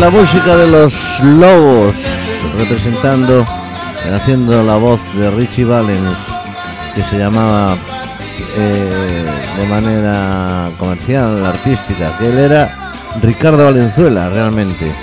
La 0.00 0.10
música 0.10 0.56
de 0.56 0.66
los 0.66 1.20
lobos, 1.20 1.94
representando, 2.58 3.46
haciendo 4.14 4.62
la 4.62 4.76
voz 4.76 5.00
de 5.14 5.30
Richie 5.30 5.64
Valens, 5.64 6.18
que 6.94 7.02
se 7.04 7.16
llamaba 7.18 7.78
eh, 8.56 9.24
de 9.58 9.66
manera 9.66 10.70
comercial, 10.78 11.46
artística, 11.46 12.16
que 12.18 12.28
él 12.28 12.38
era 12.38 12.92
Ricardo 13.22 13.64
Valenzuela, 13.64 14.28
realmente. 14.28 14.94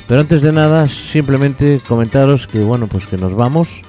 Pero 0.08 0.22
antes 0.22 0.42
de 0.42 0.52
nada, 0.52 0.90
simplemente 0.90 1.80
comentaros 1.88 2.48
que 2.48 2.62
bueno, 2.62 2.88
pues 2.88 3.06
que 3.06 3.18
nos 3.18 3.36
vamos, 3.36 3.84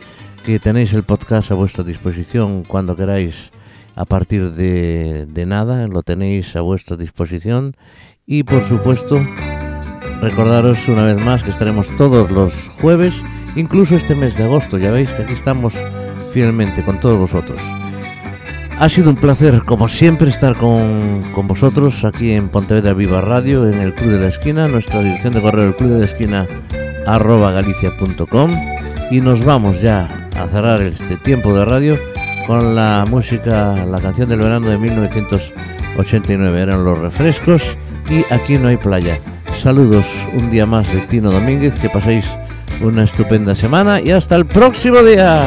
que 0.49 0.59
tenéis 0.59 0.94
el 0.94 1.03
podcast 1.03 1.51
a 1.51 1.55
vuestra 1.55 1.84
disposición 1.84 2.64
cuando 2.64 2.96
queráis 2.96 3.51
a 3.96 4.07
partir 4.07 4.53
de, 4.53 5.44
nada, 5.46 5.86
lo 5.88 6.03
tenéis 6.03 6.57
a 6.57 6.62
vuestra 6.62 6.96
disposición. 6.96 7.76
Y 8.24 8.44
por 8.44 8.64
supuesto 8.66 9.20
recordaros 10.22 10.88
una 10.88 11.05
vez 11.05 11.22
más 11.22 11.44
que 11.44 11.51
estaremos 11.51 11.94
todos 11.99 12.30
los 12.30 12.70
jueves, 12.80 13.22
incluso 13.57 13.94
este 13.94 14.14
mes 14.14 14.38
de 14.38 14.44
agosto, 14.44 14.78
ya 14.78 14.90
veis 14.90 15.11
que 15.12 15.24
aquí 15.24 15.34
estamos 15.34 15.74
fielmente 16.32 16.82
con 16.82 16.99
todos 16.99 17.18
vosotros. 17.18 17.61
Ha 18.78 18.88
sido 18.88 19.11
un 19.11 19.16
placer, 19.16 19.61
como 19.66 19.86
siempre, 19.86 20.30
estar 20.30 20.57
con, 20.57 21.20
con 21.34 21.46
vosotros 21.46 22.07
aquí 22.07 22.32
en 22.32 22.49
Pontevedra 22.49 22.94
Viva 22.94 23.20
Radio, 23.20 23.68
en 23.68 23.80
el 23.80 23.94
Club 23.94 24.12
de 24.12 24.20
la 24.20 24.28
Esquina, 24.28 24.66
nuestra 24.66 25.03
dirección 25.03 25.34
de 25.34 25.42
correo 25.42 25.66
el 25.66 25.76
Club 25.76 25.90
de 25.90 25.99
la 25.99 26.05
Esquina 26.07 26.49
arroba 27.07 27.53
galicia.com 27.53 28.51
y 29.11 29.20
nos 29.20 29.44
vamos 29.44 29.82
ya 29.82 30.17
a 30.39 30.49
cerrar 30.49 30.80
este 30.80 31.16
tiempo 31.16 31.53
de 31.53 31.64
radio 31.64 31.99
con 32.47 32.74
la 32.74 33.05
música, 33.09 33.84
la 33.84 34.01
canción 34.01 34.28
del 34.28 34.39
verano 34.39 34.70
de 34.70 34.78
1989. 34.78 36.61
Eran 36.61 36.84
los 36.84 36.99
refrescos 36.99 37.62
y 38.09 38.24
aquí 38.32 38.57
no 38.57 38.68
hay 38.68 38.76
playa. 38.76 39.18
Saludos 39.57 40.07
un 40.32 40.51
día 40.51 40.66
más 40.66 40.93
de 40.93 41.01
Tino 41.03 41.32
Domínguez, 41.32 41.74
que 41.80 41.91
paséis 41.91 42.26
una 42.80 43.05
estupenda 43.05 43.55
semana 43.55 44.01
y 44.01 44.11
hasta 44.11 44.36
el 44.36 44.47
próximo 44.47 45.03
día. 45.03 45.45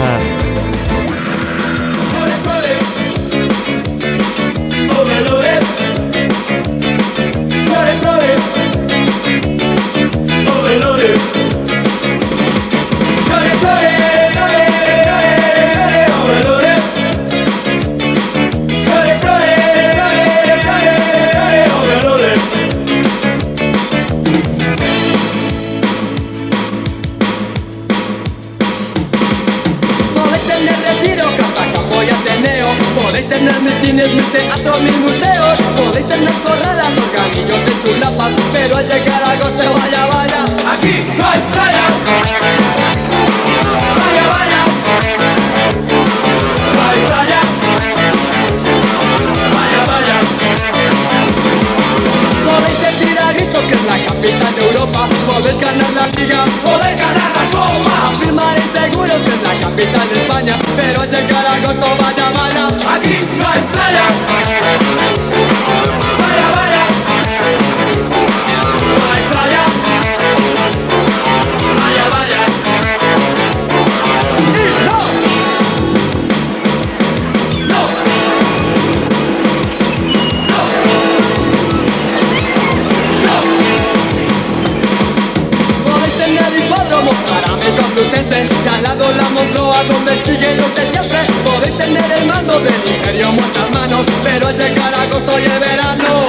Complutense 87.91 88.47
Y 88.47 88.67
al 88.67 88.83
lado 88.83 89.11
la 89.11 89.83
donde 89.83 90.15
sigue 90.23 90.55
lo 90.55 90.73
que 90.73 90.81
siempre 90.91 91.19
Podéis 91.43 91.77
tener 91.77 92.11
el 92.11 92.25
mando 92.25 92.59
del 92.59 92.87
imperio 92.87 93.29
en 93.29 93.35
vuestras 93.35 93.71
manos 93.71 94.05
Pero 94.23 94.47
al 94.47 94.57
llegar 94.57 94.93
agosto 94.93 95.39
y 95.39 95.45
el 95.45 95.59
verano 95.59 96.27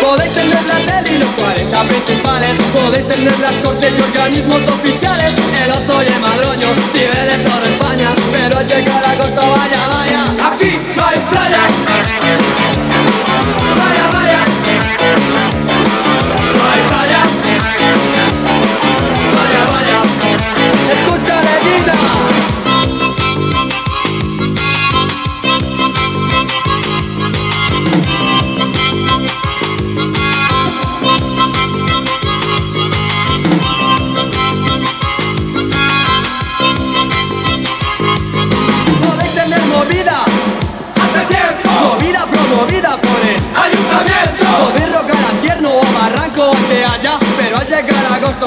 Podéis 0.00 0.32
tener 0.34 0.64
la 0.64 0.78
tele 0.86 1.16
y 1.16 1.18
los 1.18 1.30
40 1.30 1.82
principales 1.84 2.50
Podéis 2.72 3.08
tener 3.08 3.38
las 3.38 3.54
cortes 3.56 3.92
y 3.96 4.00
organismos 4.00 4.62
oficiales 4.68 5.32
El 5.62 5.70
oso 5.70 6.02
y 6.02 6.06
el 6.06 6.20
madroño, 6.20 6.68
niveles 6.94 7.44
toda 7.44 7.68
España 7.68 8.10
Pero 8.32 8.58
al 8.58 8.68
llegar 8.68 9.04
agosto 9.04 9.42
vaya, 9.50 9.88
vaya. 9.88 10.24
Aquí 10.48 10.78
no 10.94 11.06
hay 11.06 11.18
playa 11.30 11.85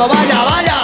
vaya, 0.08 0.46
vaya 0.46 0.79